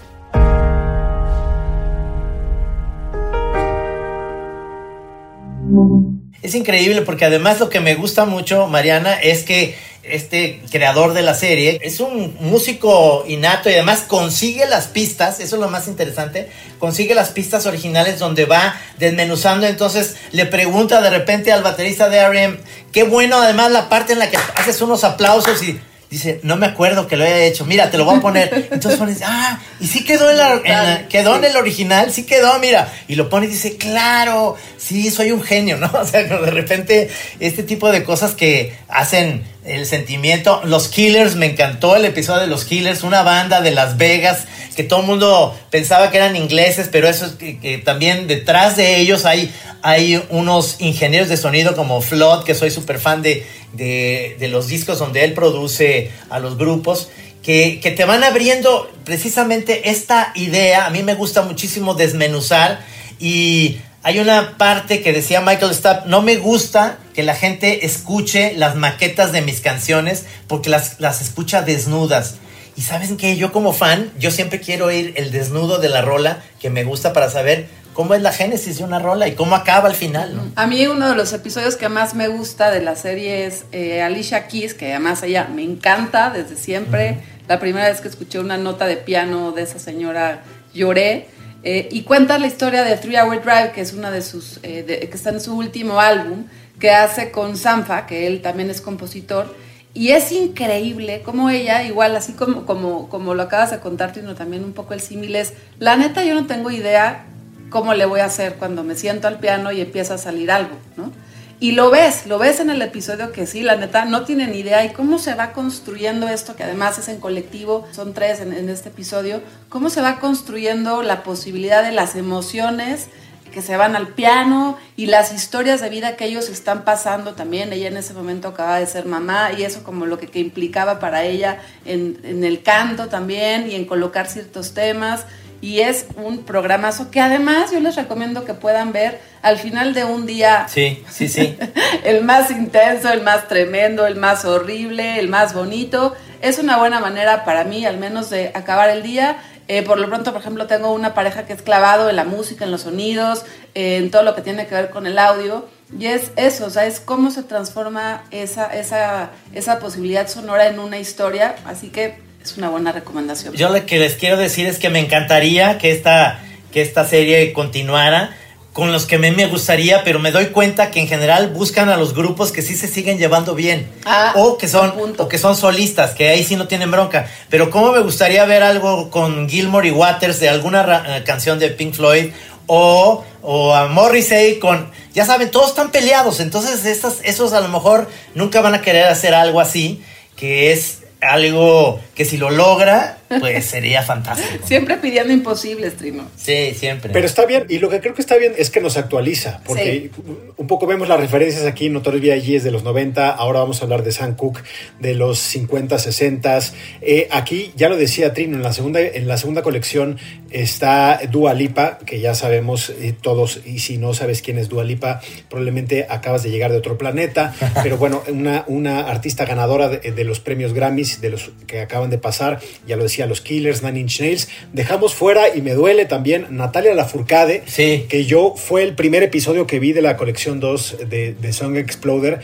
Es 6.45 6.53
increíble 6.53 7.01
porque 7.01 7.25
además 7.25 7.59
lo 7.59 7.69
que 7.69 7.79
me 7.79 7.95
gusta 7.95 8.25
mucho, 8.25 8.67
Mariana, 8.67 9.15
es 9.15 9.41
que 9.41 9.75
este 10.03 10.61
creador 10.69 11.13
de 11.13 11.23
la 11.23 11.33
serie 11.33 11.79
es 11.81 11.99
un 11.99 12.37
músico 12.39 13.25
innato 13.27 13.67
y 13.67 13.73
además 13.73 14.01
consigue 14.07 14.67
las 14.67 14.85
pistas, 14.85 15.39
eso 15.39 15.55
es 15.55 15.59
lo 15.59 15.69
más 15.69 15.87
interesante, 15.87 16.51
consigue 16.77 17.15
las 17.15 17.29
pistas 17.29 17.65
originales 17.65 18.19
donde 18.19 18.45
va 18.45 18.79
desmenuzando, 18.99 19.65
entonces 19.65 20.17
le 20.33 20.45
pregunta 20.45 21.01
de 21.01 21.09
repente 21.09 21.51
al 21.51 21.63
baterista 21.63 22.09
de 22.09 22.17
R.E.M., 22.17 22.57
qué 22.91 23.01
bueno 23.01 23.41
además 23.41 23.71
la 23.71 23.89
parte 23.89 24.13
en 24.13 24.19
la 24.19 24.29
que 24.29 24.37
haces 24.55 24.79
unos 24.83 25.03
aplausos 25.03 25.63
y 25.63 25.79
dice, 26.15 26.39
no 26.43 26.55
me 26.57 26.65
acuerdo 26.65 27.07
que 27.07 27.15
lo 27.17 27.23
haya 27.23 27.39
hecho, 27.45 27.65
mira, 27.65 27.89
te 27.91 27.97
lo 27.97 28.05
voy 28.05 28.17
a 28.17 28.21
poner. 28.21 28.67
Entonces 28.71 28.99
pones, 28.99 29.19
ah, 29.23 29.59
y 29.79 29.87
sí 29.87 30.03
quedó 30.03 30.29
en, 30.31 30.37
la, 30.37 30.53
en 30.53 30.63
la- 30.71 31.07
quedó 31.07 31.35
en 31.37 31.45
el 31.45 31.55
original, 31.55 32.11
sí 32.11 32.23
quedó, 32.25 32.57
mira. 32.59 32.91
Y 33.07 33.15
lo 33.15 33.29
pone 33.29 33.45
y 33.45 33.49
dice, 33.49 33.77
claro, 33.77 34.55
sí, 34.77 35.09
soy 35.11 35.31
un 35.31 35.41
genio, 35.43 35.77
¿no? 35.79 35.91
O 35.93 36.05
sea, 36.05 36.23
de 36.23 36.51
repente 36.51 37.09
este 37.39 37.63
tipo 37.63 37.91
de 37.91 38.03
cosas 38.03 38.33
que 38.33 38.75
hacen 38.87 39.43
el 39.65 39.85
sentimiento. 39.85 40.61
Los 40.63 40.87
Killers, 40.87 41.35
me 41.35 41.47
encantó 41.47 41.95
el 41.95 42.05
episodio 42.05 42.41
de 42.41 42.47
Los 42.47 42.65
Killers, 42.65 43.03
una 43.03 43.23
banda 43.23 43.61
de 43.61 43.71
Las 43.71 43.97
Vegas 43.97 44.45
que 44.75 44.83
todo 44.83 45.01
el 45.01 45.07
mundo 45.07 45.57
pensaba 45.71 46.11
que 46.11 46.17
eran 46.17 46.35
ingleses, 46.35 46.89
pero 46.91 47.07
eso 47.07 47.25
es 47.25 47.31
que, 47.33 47.81
también 47.83 48.27
detrás 48.27 48.75
de 48.75 48.97
ellos 48.99 49.25
hay, 49.25 49.51
hay 49.81 50.21
unos 50.29 50.75
ingenieros 50.79 51.29
de 51.29 51.37
sonido 51.37 51.75
como 51.75 52.01
Flood, 52.01 52.43
que 52.43 52.53
soy 52.53 52.71
súper 52.71 52.99
fan 52.99 53.21
de, 53.21 53.47
de, 53.73 54.35
de 54.37 54.47
los 54.49 54.67
discos 54.67 54.99
donde 54.99 55.23
él 55.23 55.33
produce 55.33 56.11
a 56.29 56.39
los 56.39 56.57
grupos. 56.57 57.09
Que, 57.41 57.79
que 57.79 57.91
te 57.91 58.05
van 58.05 58.23
abriendo 58.23 58.91
precisamente 59.03 59.91
esta 59.91 60.31
idea. 60.33 60.87
A 60.87 60.89
mí 60.89 61.03
me 61.03 61.13
gusta 61.13 61.43
muchísimo 61.43 61.93
desmenuzar 61.93 62.83
y 63.19 63.77
hay 64.05 64.19
una 64.19 64.55
parte 64.59 65.01
que 65.01 65.13
decía 65.13 65.41
Michael 65.41 65.73
Stapp, 65.73 66.05
no 66.05 66.21
me 66.21 66.35
gusta 66.35 66.99
que 67.15 67.23
la 67.23 67.33
gente 67.33 67.87
escuche 67.87 68.53
las 68.55 68.75
maquetas 68.75 69.31
de 69.31 69.41
mis 69.41 69.61
canciones 69.61 70.25
porque 70.45 70.69
las, 70.69 70.99
las 70.99 71.23
escucha 71.23 71.63
desnudas. 71.63 72.35
Y 72.75 72.83
saben 72.83 73.17
que 73.17 73.35
yo 73.35 73.51
como 73.51 73.73
fan, 73.73 74.11
yo 74.19 74.29
siempre 74.29 74.59
quiero 74.59 74.85
oír 74.85 75.15
el 75.17 75.31
desnudo 75.31 75.79
de 75.79 75.89
la 75.89 76.03
rola 76.03 76.43
que 76.61 76.69
me 76.69 76.83
gusta 76.83 77.13
para 77.13 77.31
saber 77.31 77.67
cómo 77.95 78.13
es 78.13 78.21
la 78.21 78.31
génesis 78.31 78.77
de 78.77 78.83
una 78.83 78.99
rola 78.99 79.27
y 79.27 79.33
cómo 79.33 79.55
acaba 79.55 79.89
al 79.89 79.95
final. 79.95 80.35
¿no? 80.35 80.51
A 80.55 80.67
mí 80.67 80.85
uno 80.85 81.09
de 81.09 81.15
los 81.15 81.33
episodios 81.33 81.75
que 81.75 81.89
más 81.89 82.13
me 82.13 82.27
gusta 82.27 82.69
de 82.69 82.81
la 82.81 82.95
serie 82.95 83.47
es 83.47 83.65
eh, 83.71 84.03
Alicia 84.03 84.47
Keys, 84.47 84.75
que 84.75 84.91
además 84.91 85.23
ella 85.23 85.47
me 85.51 85.63
encanta 85.63 86.29
desde 86.29 86.57
siempre. 86.57 87.23
La 87.47 87.59
primera 87.59 87.89
vez 87.89 88.01
que 88.01 88.07
escuché 88.07 88.37
una 88.37 88.57
nota 88.57 88.85
de 88.85 88.97
piano 88.97 89.51
de 89.51 89.63
esa 89.63 89.79
señora 89.79 90.43
lloré. 90.75 91.33
Eh, 91.67 91.89
y 91.91 92.03
cuenta 92.03 92.37
la 92.37 92.45
historia 92.45 92.83
de 92.83 92.95
Three 92.95 93.17
Hour 93.17 93.41
Drive, 93.41 93.71
que 93.73 93.81
es 93.81 93.91
una 93.93 94.11
de 94.11 94.21
sus, 94.21 94.59
eh, 94.61 95.07
que 95.09 95.17
está 95.17 95.31
en 95.31 95.41
su 95.41 95.57
último 95.57 95.99
álbum, 95.99 96.45
que 96.79 96.91
hace 96.91 97.31
con 97.31 97.57
Sanfa, 97.57 98.05
que 98.05 98.27
él 98.27 98.41
también 98.41 98.69
es 98.69 98.81
compositor, 98.81 99.53
Y 99.97 100.09
es 100.09 100.33
increíble 100.33 101.21
como 101.23 101.49
ella, 101.49 101.83
igual 101.83 102.17
así 102.17 102.33
como, 102.33 102.65
como, 102.65 103.07
como 103.07 103.33
lo 103.33 103.43
acabas 103.43 103.71
de 103.71 103.79
contar, 103.79 104.13
sino 104.13 104.35
también 104.35 104.65
un 104.65 104.73
poco 104.73 104.93
el 104.93 104.99
símil 104.99 105.37
es, 105.37 105.53
la 105.79 105.95
neta 105.95 106.25
yo 106.25 106.35
no 106.35 106.47
tengo 106.47 106.69
idea 106.69 107.23
cómo 107.69 107.93
le 107.93 108.05
voy 108.05 108.19
a 108.19 108.25
hacer 108.25 108.55
cuando 108.55 108.83
me 108.83 108.95
siento 108.95 109.29
al 109.29 109.39
piano 109.39 109.71
y 109.71 109.79
empieza 109.79 110.15
a 110.15 110.17
salir 110.17 110.51
algo, 110.51 110.75
¿no? 110.97 111.13
Y 111.59 111.71
lo 111.71 111.89
ves, 111.89 112.25
lo 112.27 112.37
ves 112.37 112.59
en 112.59 112.69
el 112.69 112.81
episodio 112.81 113.31
que 113.31 113.47
sí, 113.47 113.61
la 113.61 113.77
neta, 113.77 114.05
no 114.05 114.25
tienen 114.25 114.53
idea 114.53 114.83
y 114.83 114.91
cómo 114.91 115.19
se 115.19 115.35
va 115.35 115.53
construyendo 115.53 116.27
esto, 116.27 116.55
que 116.55 116.63
además 116.63 116.97
es 116.97 117.07
en 117.07 117.19
colectivo, 117.19 117.87
son 117.91 118.13
tres 118.13 118.41
en, 118.41 118.53
en 118.53 118.69
este 118.69 118.89
episodio, 118.89 119.41
cómo 119.69 119.89
se 119.89 120.01
va 120.01 120.19
construyendo 120.19 121.01
la 121.01 121.23
posibilidad 121.23 121.81
de 121.83 121.93
las 121.93 122.15
emociones 122.15 123.07
que 123.55 123.61
se 123.61 123.77
van 123.77 123.95
al 123.95 124.09
piano 124.09 124.77
y 124.97 125.05
las 125.05 125.33
historias 125.33 125.79
de 125.79 125.89
vida 125.89 126.17
que 126.17 126.25
ellos 126.25 126.49
están 126.49 126.83
pasando 126.83 127.35
también. 127.35 127.71
Ella 127.71 127.87
en 127.87 127.95
ese 127.95 128.13
momento 128.13 128.49
acaba 128.49 128.79
de 128.79 128.85
ser 128.85 129.05
mamá 129.05 129.51
y 129.57 129.63
eso 129.63 129.81
como 129.81 130.05
lo 130.05 130.17
que, 130.19 130.27
que 130.27 130.39
implicaba 130.39 130.99
para 130.99 131.23
ella 131.23 131.59
en, 131.85 132.19
en, 132.23 132.43
el 132.43 132.63
canto 132.63 133.07
también 133.07 133.71
y 133.71 133.75
en 133.75 133.85
colocar 133.85 134.27
ciertos 134.27 134.73
temas. 134.73 135.25
Y 135.61 135.79
es 135.81 136.07
un 136.15 136.43
programazo 136.43 137.11
que 137.11 137.21
además 137.21 137.71
yo 137.71 137.79
les 137.79 137.95
recomiendo 137.95 138.45
que 138.45 138.53
puedan 138.53 138.91
ver 138.91 139.19
al 139.41 139.57
final 139.57 139.93
de 139.93 140.05
un 140.05 140.25
día. 140.25 140.67
Sí, 140.67 141.03
sí, 141.09 141.27
sí. 141.27 141.57
el 142.03 142.23
más 142.23 142.51
intenso, 142.51 143.09
el 143.09 143.21
más 143.21 143.47
tremendo, 143.47 144.05
el 144.05 144.15
más 144.15 144.45
horrible, 144.45 145.19
el 145.19 145.27
más 145.27 145.53
bonito. 145.53 146.15
Es 146.41 146.59
una 146.59 146.77
buena 146.77 146.99
manera 146.99 147.45
para 147.45 147.63
mí 147.63 147.85
al 147.85 147.97
menos 147.97 148.29
de 148.29 148.51
acabar 148.53 148.89
el 148.89 149.03
día 149.03 149.37
eh, 149.67 149.81
por 149.81 149.99
lo 149.99 150.07
pronto, 150.07 150.31
por 150.31 150.41
ejemplo, 150.41 150.67
tengo 150.67 150.93
una 150.93 151.13
pareja 151.13 151.45
que 151.45 151.53
es 151.53 151.61
clavado 151.61 152.09
en 152.09 152.15
la 152.15 152.23
música, 152.23 152.65
en 152.65 152.71
los 152.71 152.81
sonidos, 152.81 153.45
eh, 153.73 153.97
en 153.97 154.11
todo 154.11 154.21
lo 154.21 154.35
que 154.35 154.41
tiene 154.41 154.67
que 154.67 154.75
ver 154.75 154.89
con 154.91 155.07
el 155.07 155.17
audio. 155.17 155.67
Y 155.97 156.05
es 156.05 156.31
eso, 156.35 156.65
o 156.65 156.69
sea, 156.69 156.85
es 156.85 156.99
cómo 156.99 157.31
se 157.31 157.43
transforma 157.43 158.23
esa, 158.31 158.67
esa, 158.75 159.31
esa 159.53 159.79
posibilidad 159.79 160.27
sonora 160.27 160.67
en 160.67 160.79
una 160.79 160.99
historia. 160.99 161.55
Así 161.65 161.89
que 161.89 162.19
es 162.45 162.57
una 162.57 162.69
buena 162.69 162.91
recomendación. 162.91 163.55
Yo 163.55 163.69
lo 163.69 163.85
que 163.85 163.97
les 163.97 164.13
quiero 164.13 164.37
decir 164.37 164.67
es 164.67 164.77
que 164.77 164.89
me 164.89 164.99
encantaría 164.99 165.77
que 165.77 165.91
esta, 165.91 166.39
que 166.71 166.81
esta 166.81 167.05
serie 167.05 167.51
continuara 167.53 168.35
con 168.71 168.91
los 168.91 169.05
que 169.05 169.17
me, 169.17 169.31
me 169.31 169.47
gustaría, 169.47 170.03
pero 170.03 170.19
me 170.19 170.31
doy 170.31 170.47
cuenta 170.47 170.91
que 170.91 170.99
en 170.99 171.07
general 171.07 171.49
buscan 171.49 171.89
a 171.89 171.95
los 171.95 172.13
grupos 172.13 172.51
que 172.51 172.61
sí 172.61 172.75
se 172.75 172.87
siguen 172.87 173.17
llevando 173.17 173.55
bien. 173.55 173.89
Ah, 174.03 174.33
o, 174.35 174.57
que 174.57 174.67
son, 174.67 174.93
o 175.17 175.27
que 175.27 175.37
son 175.37 175.55
solistas, 175.55 176.11
que 176.11 176.29
ahí 176.29 176.43
sí 176.43 176.55
no 176.55 176.67
tienen 176.67 176.91
bronca. 176.91 177.27
Pero 177.49 177.71
cómo 177.71 177.93
me 177.93 178.01
gustaría 178.01 178.43
ver 178.45 178.63
algo 178.63 179.09
con 179.09 179.49
Gilmore 179.49 179.87
y 179.87 179.91
Waters 179.91 180.39
de 180.39 180.49
alguna 180.49 180.81
uh, 181.21 181.25
canción 181.25 181.57
de 181.57 181.69
Pink 181.69 181.95
Floyd 181.95 182.31
o, 182.67 183.23
o 183.41 183.73
a 183.73 183.87
Morrissey 183.87 184.59
con... 184.59 184.91
Ya 185.13 185.25
saben, 185.25 185.49
todos 185.49 185.69
están 185.69 185.91
peleados, 185.91 186.41
entonces 186.41 186.85
esos 187.23 187.53
a 187.53 187.61
lo 187.61 187.69
mejor 187.69 188.09
nunca 188.33 188.59
van 188.59 188.75
a 188.75 188.81
querer 188.81 189.05
hacer 189.05 189.33
algo 189.33 189.61
así, 189.61 190.03
que 190.35 190.73
es 190.73 191.04
algo 191.25 191.99
que 192.15 192.25
si 192.25 192.37
lo 192.37 192.49
logra, 192.49 193.17
pues 193.39 193.65
sería 193.65 194.03
fantástico. 194.03 194.65
Siempre 194.67 194.97
pidiendo 194.97 195.33
imposibles, 195.33 195.95
Trino. 195.95 196.27
Sí, 196.35 196.73
siempre. 196.73 197.11
Pero 197.11 197.25
está 197.25 197.45
bien, 197.45 197.65
y 197.69 197.79
lo 197.79 197.89
que 197.89 197.99
creo 197.99 198.13
que 198.13 198.21
está 198.21 198.37
bien 198.37 198.53
es 198.57 198.69
que 198.69 198.81
nos 198.81 198.97
actualiza, 198.97 199.61
porque 199.65 200.11
sí. 200.15 200.21
un 200.57 200.67
poco 200.67 200.87
vemos 200.87 201.07
las 201.07 201.19
referencias 201.19 201.65
aquí, 201.65 201.89
Notorious 201.89 202.21
B.I.G. 202.21 202.57
es 202.57 202.63
de 202.63 202.71
los 202.71 202.83
90, 202.83 203.29
ahora 203.29 203.59
vamos 203.59 203.81
a 203.81 203.83
hablar 203.85 204.03
de 204.03 204.11
Sam 204.11 204.35
Cooke 204.35 204.63
de 204.99 205.15
los 205.15 205.39
50, 205.39 205.97
60. 205.97 206.59
Eh, 207.01 207.27
aquí, 207.31 207.71
ya 207.75 207.89
lo 207.89 207.97
decía 207.97 208.33
Trino, 208.33 208.57
en 208.57 208.63
la 208.63 208.73
segunda, 208.73 209.01
en 209.01 209.27
la 209.27 209.37
segunda 209.37 209.61
colección 209.61 210.17
está 210.51 211.19
Dua 211.29 211.53
Lipa, 211.53 211.97
que 212.05 212.19
ya 212.19 212.33
sabemos 212.35 212.89
eh, 212.89 213.13
todos, 213.19 213.61
y 213.65 213.79
si 213.79 213.97
no 213.97 214.13
sabes 214.13 214.41
quién 214.41 214.57
es 214.57 214.69
Dua 214.69 214.83
Lipa, 214.83 215.21
probablemente 215.49 216.07
acabas 216.09 216.43
de 216.43 216.51
llegar 216.51 216.71
de 216.71 216.77
otro 216.77 216.97
planeta, 216.97 217.53
pero 217.83 217.97
bueno, 217.97 218.23
una, 218.27 218.63
una 218.67 219.01
artista 219.01 219.45
ganadora 219.45 219.89
de, 219.89 220.11
de 220.11 220.23
los 220.23 220.39
premios 220.39 220.73
Grammys, 220.73 221.21
de 221.21 221.29
los 221.29 221.51
que 221.67 221.81
acaban 221.81 222.09
de 222.09 222.17
pasar, 222.17 222.59
ya 222.87 222.95
lo 222.95 223.03
decía, 223.03 223.14
los 223.25 223.41
Killers, 223.41 223.83
Nine 223.83 223.99
Inch 223.99 224.19
Nails. 224.19 224.49
Dejamos 224.73 225.13
fuera, 225.13 225.55
y 225.55 225.61
me 225.61 225.73
duele 225.73 226.05
también, 226.05 226.47
Natalia 226.49 226.93
Lafourcade, 226.93 227.63
sí. 227.65 228.05
que 228.09 228.25
yo 228.25 228.55
fue 228.55 228.83
el 228.83 228.95
primer 228.95 229.23
episodio 229.23 229.65
que 229.67 229.79
vi 229.79 229.93
de 229.93 230.01
la 230.01 230.17
colección 230.17 230.59
2 230.59 230.97
de, 231.09 231.33
de 231.33 231.53
Song 231.53 231.77
Exploder. 231.77 232.41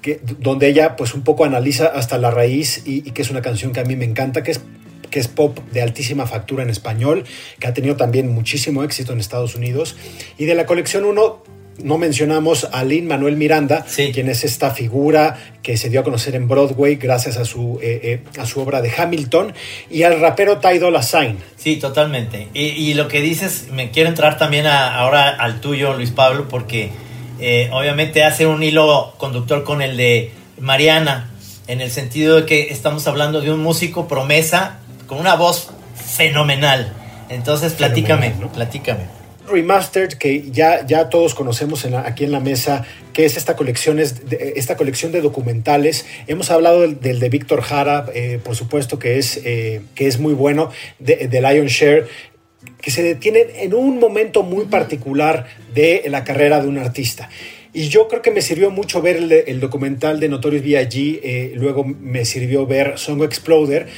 Que, 0.00 0.20
donde 0.38 0.68
ella 0.68 0.96
pues 0.96 1.14
un 1.14 1.22
poco 1.22 1.46
analiza 1.46 1.86
hasta 1.86 2.18
la 2.18 2.30
raíz 2.30 2.82
y, 2.84 2.96
y 3.08 3.12
que 3.12 3.22
es 3.22 3.30
una 3.30 3.40
canción 3.40 3.72
que 3.72 3.80
a 3.80 3.84
mí 3.84 3.96
me 3.96 4.04
encanta, 4.04 4.42
que 4.42 4.50
es 4.50 4.60
que 5.14 5.20
es 5.20 5.28
pop 5.28 5.56
de 5.72 5.80
altísima 5.80 6.26
factura 6.26 6.64
en 6.64 6.70
español, 6.70 7.22
que 7.60 7.68
ha 7.68 7.72
tenido 7.72 7.94
también 7.94 8.28
muchísimo 8.28 8.82
éxito 8.82 9.12
en 9.12 9.20
Estados 9.20 9.54
Unidos. 9.54 9.94
Y 10.38 10.46
de 10.46 10.56
la 10.56 10.66
colección 10.66 11.04
1 11.04 11.42
no 11.82 11.98
mencionamos 11.98 12.68
a 12.72 12.84
Lin 12.84 13.06
Manuel 13.06 13.36
Miranda, 13.36 13.84
sí. 13.86 14.12
quien 14.12 14.28
es 14.28 14.44
esta 14.44 14.70
figura 14.70 15.36
que 15.62 15.76
se 15.76 15.88
dio 15.88 16.00
a 16.00 16.02
conocer 16.04 16.34
en 16.34 16.46
Broadway 16.46 16.96
gracias 16.96 17.36
a 17.36 17.44
su, 17.44 17.78
eh, 17.82 18.00
eh, 18.02 18.40
a 18.40 18.46
su 18.46 18.60
obra 18.60 18.80
de 18.80 18.92
Hamilton, 18.96 19.54
y 19.90 20.02
al 20.02 20.20
rapero 20.20 20.58
Ty 20.58 20.78
Dolla 20.78 21.02
Sign. 21.02 21.38
Sí, 21.56 21.76
totalmente. 21.76 22.48
Y, 22.54 22.66
y, 22.66 22.94
lo 22.94 23.08
que 23.08 23.20
dices, 23.20 23.68
me 23.72 23.90
quiero 23.90 24.08
entrar 24.08 24.38
también 24.38 24.66
a, 24.66 24.98
ahora 24.98 25.30
al 25.30 25.60
tuyo, 25.60 25.94
Luis 25.94 26.10
Pablo, 26.10 26.48
porque 26.48 26.90
eh, 27.40 27.68
obviamente 27.72 28.22
hace 28.24 28.46
un 28.46 28.62
hilo 28.62 29.14
conductor 29.16 29.64
con 29.64 29.82
el 29.82 29.96
de 29.96 30.32
Mariana, 30.60 31.30
en 31.66 31.80
el 31.80 31.90
sentido 31.90 32.36
de 32.36 32.46
que 32.46 32.68
estamos 32.68 33.06
hablando 33.06 33.40
de 33.40 33.52
un 33.52 33.60
músico 33.60 34.06
promesa 34.06 34.78
con 35.06 35.18
una 35.18 35.34
voz 35.34 35.70
fenomenal. 35.94 36.92
Entonces, 37.30 37.72
platícame, 37.72 38.28
Fenomenal, 38.28 38.40
¿no? 38.40 38.52
platícame. 38.52 39.23
Remastered 39.48 40.14
que 40.14 40.50
ya, 40.50 40.86
ya 40.86 41.08
todos 41.08 41.34
conocemos 41.34 41.84
aquí 41.84 42.24
en 42.24 42.32
la 42.32 42.40
mesa, 42.40 42.84
que 43.12 43.24
es 43.24 43.36
esta 43.36 43.56
colección, 43.56 43.98
es 43.98 44.28
de, 44.28 44.54
esta 44.56 44.76
colección 44.76 45.12
de 45.12 45.20
documentales. 45.20 46.06
Hemos 46.26 46.50
hablado 46.50 46.80
del, 46.80 47.20
de 47.20 47.28
Víctor 47.28 47.62
Jara, 47.62 48.06
eh, 48.14 48.40
por 48.42 48.56
supuesto 48.56 48.98
que 48.98 49.18
es, 49.18 49.40
eh, 49.44 49.82
que 49.94 50.06
es 50.06 50.18
muy 50.18 50.34
bueno, 50.34 50.70
de, 50.98 51.28
Lion 51.40 51.66
Share, 51.66 52.06
que 52.80 52.90
se 52.90 53.02
detienen 53.02 53.48
en 53.56 53.74
un 53.74 53.98
momento 53.98 54.42
muy 54.42 54.64
particular 54.64 55.46
de 55.74 56.04
la 56.08 56.24
carrera 56.24 56.60
de 56.60 56.68
un 56.68 56.78
artista. 56.78 57.28
Y 57.72 57.88
yo 57.88 58.06
creo 58.06 58.22
que 58.22 58.30
me 58.30 58.40
sirvió 58.40 58.70
mucho 58.70 59.02
ver 59.02 59.16
el, 59.16 59.32
el 59.32 59.60
documental 59.60 60.20
de 60.20 60.28
Notorious 60.28 60.62
B.I.G., 60.62 61.20
eh, 61.22 61.52
luego 61.56 61.84
me 61.84 62.24
sirvió 62.24 62.66
ver 62.66 62.98
Song 62.98 63.22
Exploder, 63.24 63.88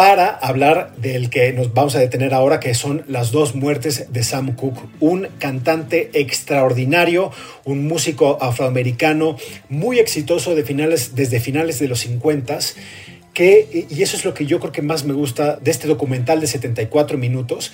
para 0.00 0.30
hablar 0.30 0.96
del 0.96 1.28
que 1.28 1.52
nos 1.52 1.74
vamos 1.74 1.94
a 1.94 1.98
detener 1.98 2.32
ahora, 2.32 2.58
que 2.58 2.72
son 2.72 3.04
las 3.06 3.32
dos 3.32 3.54
muertes 3.54 4.10
de 4.10 4.24
Sam 4.24 4.56
Cooke, 4.56 4.80
un 4.98 5.28
cantante 5.38 6.08
extraordinario, 6.14 7.30
un 7.66 7.86
músico 7.86 8.38
afroamericano 8.40 9.36
muy 9.68 9.98
exitoso 9.98 10.54
de 10.54 10.64
finales, 10.64 11.14
desde 11.16 11.38
finales 11.38 11.78
de 11.80 11.88
los 11.88 12.00
50 12.00 12.60
que, 13.34 13.86
y 13.90 14.02
eso 14.02 14.16
es 14.16 14.24
lo 14.24 14.32
que 14.32 14.46
yo 14.46 14.58
creo 14.58 14.72
que 14.72 14.80
más 14.80 15.04
me 15.04 15.12
gusta 15.12 15.56
de 15.56 15.70
este 15.70 15.86
documental 15.86 16.40
de 16.40 16.46
74 16.46 17.18
minutos, 17.18 17.70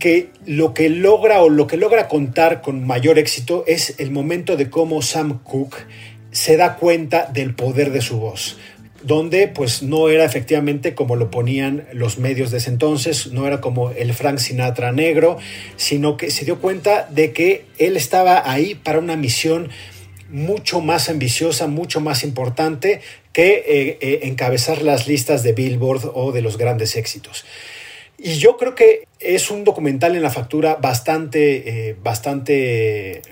que 0.00 0.30
lo 0.44 0.74
que 0.74 0.88
logra 0.88 1.42
o 1.42 1.48
lo 1.48 1.68
que 1.68 1.76
logra 1.76 2.08
contar 2.08 2.60
con 2.60 2.84
mayor 2.84 3.20
éxito 3.20 3.62
es 3.68 4.00
el 4.00 4.10
momento 4.10 4.56
de 4.56 4.68
cómo 4.68 5.00
Sam 5.00 5.44
Cooke 5.44 5.86
se 6.32 6.56
da 6.56 6.74
cuenta 6.74 7.30
del 7.32 7.54
poder 7.54 7.92
de 7.92 8.00
su 8.00 8.18
voz 8.18 8.56
donde 9.02 9.48
pues 9.48 9.82
no 9.82 10.08
era 10.08 10.24
efectivamente 10.24 10.94
como 10.94 11.16
lo 11.16 11.30
ponían 11.30 11.86
los 11.92 12.18
medios 12.18 12.50
de 12.50 12.58
ese 12.58 12.70
entonces, 12.70 13.32
no 13.32 13.46
era 13.46 13.60
como 13.60 13.90
el 13.90 14.12
Frank 14.14 14.38
Sinatra 14.38 14.92
negro, 14.92 15.38
sino 15.76 16.16
que 16.16 16.30
se 16.30 16.44
dio 16.44 16.60
cuenta 16.60 17.08
de 17.10 17.32
que 17.32 17.64
él 17.78 17.96
estaba 17.96 18.50
ahí 18.50 18.74
para 18.74 18.98
una 18.98 19.16
misión 19.16 19.70
mucho 20.30 20.80
más 20.80 21.08
ambiciosa, 21.08 21.66
mucho 21.66 22.00
más 22.00 22.24
importante 22.24 23.00
que 23.32 23.64
eh, 23.66 23.98
eh, 24.00 24.20
encabezar 24.22 24.82
las 24.82 25.06
listas 25.06 25.42
de 25.42 25.52
Billboard 25.52 26.10
o 26.14 26.32
de 26.32 26.42
los 26.42 26.58
grandes 26.58 26.96
éxitos. 26.96 27.44
Y 28.18 28.34
yo 28.34 28.56
creo 28.56 28.74
que 28.74 29.06
es 29.20 29.50
un 29.50 29.64
documental 29.64 30.16
en 30.16 30.22
la 30.22 30.30
factura 30.30 30.76
bastante, 30.76 31.88
eh, 31.88 31.96
bastante 32.02 33.22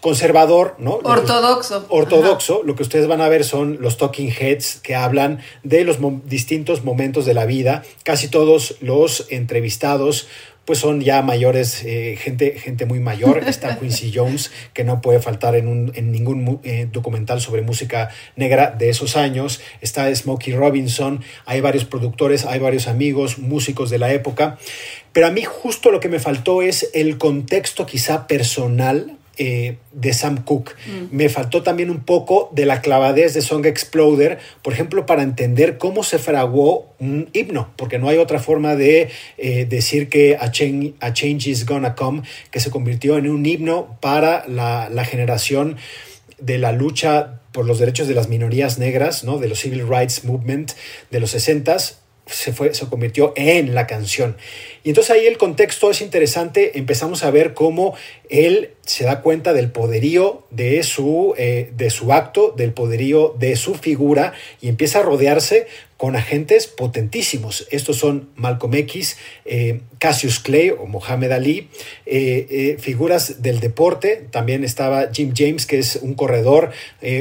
conservador, 0.00 0.76
¿no? 0.78 1.00
Ortodoxo. 1.02 1.86
Ortodoxo. 1.88 2.54
Ajá. 2.54 2.62
Lo 2.64 2.74
que 2.74 2.82
ustedes 2.82 3.06
van 3.06 3.20
a 3.20 3.28
ver 3.28 3.44
son 3.44 3.78
los 3.80 3.96
talking 3.96 4.30
heads 4.30 4.80
que 4.82 4.94
hablan 4.94 5.40
de 5.62 5.84
los 5.84 6.00
mo 6.00 6.20
distintos 6.24 6.84
momentos 6.84 7.26
de 7.26 7.34
la 7.34 7.46
vida. 7.46 7.82
Casi 8.02 8.28
todos 8.28 8.76
los 8.80 9.26
entrevistados 9.30 10.28
pues 10.70 10.78
son 10.78 11.00
ya 11.00 11.20
mayores, 11.22 11.82
eh, 11.84 12.16
gente, 12.16 12.52
gente 12.52 12.86
muy 12.86 13.00
mayor. 13.00 13.42
Está 13.48 13.76
Quincy 13.78 14.12
Jones, 14.14 14.52
que 14.72 14.84
no 14.84 15.00
puede 15.00 15.20
faltar 15.20 15.56
en, 15.56 15.66
un, 15.66 15.90
en 15.96 16.12
ningún 16.12 16.60
eh, 16.62 16.88
documental 16.92 17.40
sobre 17.40 17.62
música 17.62 18.10
negra 18.36 18.70
de 18.70 18.88
esos 18.88 19.16
años. 19.16 19.60
Está 19.80 20.14
Smokey 20.14 20.54
Robinson, 20.54 21.24
hay 21.44 21.60
varios 21.60 21.86
productores, 21.86 22.44
hay 22.44 22.60
varios 22.60 22.86
amigos, 22.86 23.38
músicos 23.38 23.90
de 23.90 23.98
la 23.98 24.12
época. 24.12 24.58
Pero 25.12 25.26
a 25.26 25.30
mí 25.30 25.42
justo 25.42 25.90
lo 25.90 25.98
que 25.98 26.08
me 26.08 26.20
faltó 26.20 26.62
es 26.62 26.88
el 26.94 27.18
contexto 27.18 27.84
quizá 27.84 28.28
personal 28.28 29.18
eh, 29.42 29.78
de 29.92 30.12
Sam 30.12 30.44
Cooke. 30.44 30.74
Mm. 30.86 31.16
Me 31.16 31.30
faltó 31.30 31.62
también 31.62 31.88
un 31.88 32.04
poco 32.04 32.50
de 32.52 32.66
la 32.66 32.82
clavadez 32.82 33.32
de 33.32 33.40
Song 33.40 33.64
Exploder, 33.64 34.38
por 34.60 34.74
ejemplo, 34.74 35.06
para 35.06 35.22
entender 35.22 35.78
cómo 35.78 36.02
se 36.02 36.18
fraguó 36.18 36.92
un 36.98 37.30
himno, 37.32 37.70
porque 37.76 37.98
no 37.98 38.10
hay 38.10 38.18
otra 38.18 38.38
forma 38.38 38.76
de 38.76 39.08
eh, 39.38 39.64
decir 39.64 40.10
que 40.10 40.36
a 40.38 40.50
change, 40.50 40.92
a 41.00 41.14
change, 41.14 41.46
is 41.46 41.64
Gonna 41.64 41.94
Come, 41.94 42.20
que 42.50 42.60
se 42.60 42.70
convirtió 42.70 43.16
en 43.16 43.30
un 43.30 43.46
himno 43.46 43.96
para 44.02 44.46
la, 44.46 44.90
la 44.90 45.06
generación 45.06 45.78
de 46.38 46.58
la 46.58 46.72
lucha 46.72 47.40
por 47.52 47.64
los 47.64 47.78
derechos 47.78 48.08
de 48.08 48.14
las 48.14 48.28
minorías 48.28 48.78
negras, 48.78 49.24
¿no? 49.24 49.38
de 49.38 49.48
los 49.48 49.60
Civil 49.60 49.88
Rights 49.88 50.24
Movement 50.24 50.72
de 51.10 51.18
los 51.18 51.34
60s, 51.34 51.94
se, 52.34 52.52
convirtió 52.88 53.32
en 53.36 53.74
la 53.74 53.86
canción. 53.86 54.36
Y 54.82 54.90
entonces 54.90 55.10
ahí 55.10 55.26
el 55.26 55.38
contexto 55.38 55.90
es 55.90 56.00
interesante, 56.00 56.78
empezamos 56.78 57.22
a 57.22 57.30
ver 57.30 57.54
cómo 57.54 57.94
él 58.28 58.70
se 58.86 59.04
da 59.04 59.20
cuenta 59.20 59.52
del 59.52 59.70
poderío 59.70 60.44
de 60.50 60.82
su, 60.82 61.34
eh, 61.36 61.70
de 61.76 61.90
su 61.90 62.12
acto, 62.12 62.54
del 62.56 62.72
poderío 62.72 63.34
de 63.38 63.56
su 63.56 63.74
figura 63.74 64.32
y 64.60 64.68
empieza 64.68 65.00
a 65.00 65.02
rodearse 65.02 65.66
con 65.96 66.16
agentes 66.16 66.66
potentísimos. 66.66 67.68
Estos 67.70 67.98
son 67.98 68.30
Malcolm 68.34 68.74
X, 68.74 69.18
eh, 69.44 69.80
Cassius 69.98 70.40
Clay 70.40 70.70
o 70.70 70.86
Mohamed 70.86 71.30
Ali, 71.30 71.68
eh, 72.06 72.78
figuras 72.80 73.42
del 73.42 73.60
deporte. 73.60 74.26
También 74.30 74.64
estaba 74.64 75.10
Jim 75.12 75.34
James, 75.36 75.66
que 75.66 75.78
es 75.78 75.96
un 75.96 76.14
corredor, 76.14 76.70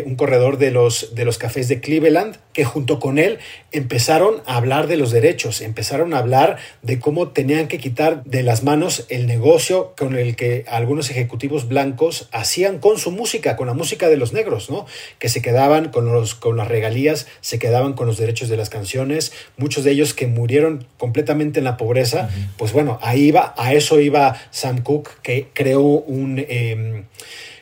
un 0.05 0.15
corredor 0.15 0.57
de 0.57 0.71
los, 0.71 1.13
de 1.13 1.25
los 1.25 1.37
cafés 1.37 1.67
de 1.67 1.81
Cleveland, 1.81 2.37
que 2.59 2.65
junto 2.65 2.99
con 2.99 3.19
él 3.19 3.39
empezaron 3.71 4.41
a 4.45 4.57
hablar 4.57 4.87
de 4.87 4.97
los 4.97 5.11
derechos, 5.11 5.61
empezaron 5.61 6.13
a 6.13 6.17
hablar 6.17 6.57
de 6.81 6.99
cómo 6.99 7.29
tenían 7.29 7.69
que 7.69 7.77
quitar 7.77 8.25
de 8.25 8.43
las 8.43 8.63
manos 8.63 9.05
el 9.07 9.27
negocio 9.27 9.93
con 9.97 10.17
el 10.17 10.35
que 10.35 10.65
algunos 10.67 11.09
ejecutivos 11.09 11.69
blancos 11.69 12.27
hacían 12.33 12.79
con 12.79 12.97
su 12.97 13.11
música, 13.11 13.55
con 13.55 13.67
la 13.67 13.73
música 13.73 14.09
de 14.09 14.17
los 14.17 14.33
negros, 14.33 14.69
¿no? 14.69 14.85
Que 15.19 15.29
se 15.29 15.41
quedaban 15.41 15.87
con, 15.87 16.11
los, 16.11 16.35
con 16.35 16.57
las 16.57 16.67
regalías, 16.67 17.27
se 17.39 17.59
quedaban 17.59 17.93
con 17.93 18.07
los 18.07 18.17
derechos 18.17 18.49
de 18.49 18.57
las 18.57 18.69
canciones, 18.69 19.31
muchos 19.55 19.85
de 19.85 19.91
ellos 19.91 20.13
que 20.13 20.27
murieron 20.27 20.85
completamente 20.97 21.59
en 21.59 21.63
la 21.63 21.77
pobreza, 21.77 22.29
pues 22.57 22.73
bueno, 22.73 22.99
ahí 23.01 23.27
iba, 23.27 23.53
a 23.57 23.73
eso 23.73 24.01
iba 24.01 24.35
Sam 24.51 24.83
Cooke, 24.83 25.11
que 25.23 25.47
creó 25.53 25.81
un... 25.81 26.45
Em, 26.49 27.05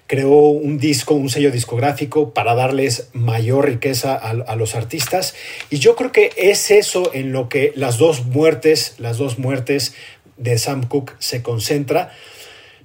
creó 0.08 0.50
un 0.50 0.78
disco, 0.80 1.14
un 1.14 1.30
sello 1.30 1.52
discográfico 1.52 2.34
para 2.34 2.56
darles 2.56 3.10
mayor 3.14 3.66
riqueza 3.66 4.16
a, 4.16 4.56
los 4.56 4.74
artistas. 4.74 5.36
Y 5.70 5.80
yo 5.80 5.96
creo 5.96 6.12
que 6.12 6.32
es 6.38 6.72
eso 6.72 7.12
en 7.14 7.34
lo 7.34 7.50
que 7.50 7.74
las 7.76 7.98
dos 7.98 8.26
muertes, 8.26 8.96
las 8.98 9.18
dos 9.18 9.38
muertes 9.38 9.94
de 10.38 10.58
Sam 10.58 10.88
Cooke 10.88 11.14
se 11.20 11.42
concentra 11.44 12.12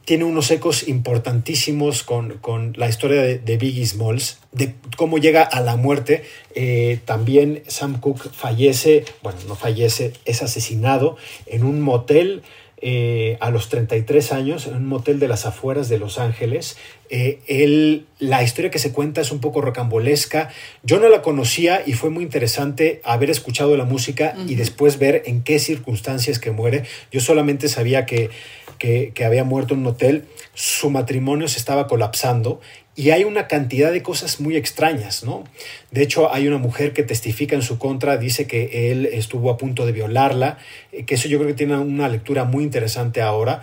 tiene 0.04 0.24
unos 0.24 0.50
ecos 0.50 0.88
importantísimos 0.88 2.02
con, 2.02 2.38
con 2.38 2.72
la 2.76 2.88
historia 2.88 3.22
de, 3.22 3.38
de, 3.38 3.56
Biggie 3.56 3.86
Smalls, 3.86 4.38
de 4.50 4.74
cómo 4.96 5.18
llega 5.18 5.42
a 5.42 5.60
la 5.60 5.76
muerte. 5.76 6.24
Eh, 6.56 6.98
también 7.04 7.62
Sam 7.68 8.00
Cooke 8.00 8.28
fallece, 8.30 9.04
bueno, 9.22 9.38
no 9.46 9.54
fallece, 9.54 10.12
es 10.24 10.42
asesinado 10.42 11.16
en 11.46 11.62
un 11.62 11.80
motel 11.80 12.42
eh, 12.84 13.36
a 13.38 13.50
los 13.50 13.68
33 13.68 14.32
años, 14.32 14.66
en 14.66 14.74
un 14.74 14.86
motel 14.86 15.20
de 15.20 15.28
las 15.28 15.46
afueras 15.46 15.88
de 15.88 15.98
Los 15.98 16.18
Ángeles. 16.18 16.76
Eh, 17.10 17.38
él, 17.46 18.06
la 18.18 18.42
historia 18.42 18.72
que 18.72 18.80
se 18.80 18.90
cuenta 18.90 19.20
es 19.20 19.30
un 19.30 19.40
poco 19.40 19.60
rocambolesca. 19.60 20.50
Yo 20.82 20.98
no 20.98 21.08
la 21.08 21.22
conocía 21.22 21.84
y 21.86 21.92
fue 21.92 22.10
muy 22.10 22.24
interesante 22.24 23.00
haber 23.04 23.30
escuchado 23.30 23.76
la 23.76 23.84
música 23.84 24.34
uh 24.36 24.40
-huh. 24.40 24.50
y 24.50 24.56
después 24.56 24.98
ver 24.98 25.22
en 25.26 25.44
qué 25.44 25.60
circunstancias 25.60 26.40
que 26.40 26.50
muere. 26.50 26.82
Yo 27.12 27.20
solamente 27.20 27.68
sabía 27.68 28.04
que 28.04 28.30
que, 28.78 29.12
que, 29.14 29.24
había 29.24 29.44
muerto 29.44 29.74
en 29.74 29.80
un 29.80 29.86
hotel, 29.86 30.24
su 30.54 30.90
matrimonio 30.90 31.46
se 31.46 31.58
estaba 31.58 31.86
colapsando 31.86 32.60
y 32.94 33.10
hay 33.10 33.24
una 33.24 33.48
cantidad 33.48 33.90
de 33.90 34.02
cosas 34.02 34.40
muy 34.40 34.56
extrañas, 34.56 35.24
¿no? 35.24 35.44
De 35.90 36.02
hecho, 36.02 36.32
hay 36.32 36.46
una 36.46 36.58
mujer 36.58 36.92
que 36.92 37.02
testifica 37.02 37.54
en 37.54 37.62
su 37.62 37.78
contra, 37.78 38.18
dice 38.18 38.46
que 38.46 38.92
él 38.92 39.06
estuvo 39.06 39.50
a 39.50 39.56
punto 39.56 39.86
de 39.86 39.92
violarla, 39.92 40.58
que 41.06 41.14
eso 41.14 41.28
yo 41.28 41.38
creo 41.38 41.48
que 41.48 41.54
tiene 41.54 41.76
una 41.78 42.08
lectura 42.08 42.44
muy 42.44 42.64
interesante 42.64 43.22
ahora, 43.22 43.62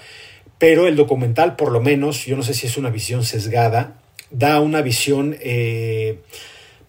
pero 0.57 0.87
el 0.87 0.95
documental, 0.95 1.55
por 1.55 1.71
lo 1.71 1.79
menos, 1.79 2.25
yo 2.25 2.35
no 2.35 2.43
sé 2.43 2.53
si 2.53 2.67
es 2.67 2.77
una 2.77 2.89
visión 2.89 3.23
sesgada, 3.23 3.99
da 4.31 4.59
una 4.59 4.81
visión... 4.81 5.37
Eh, 5.41 6.19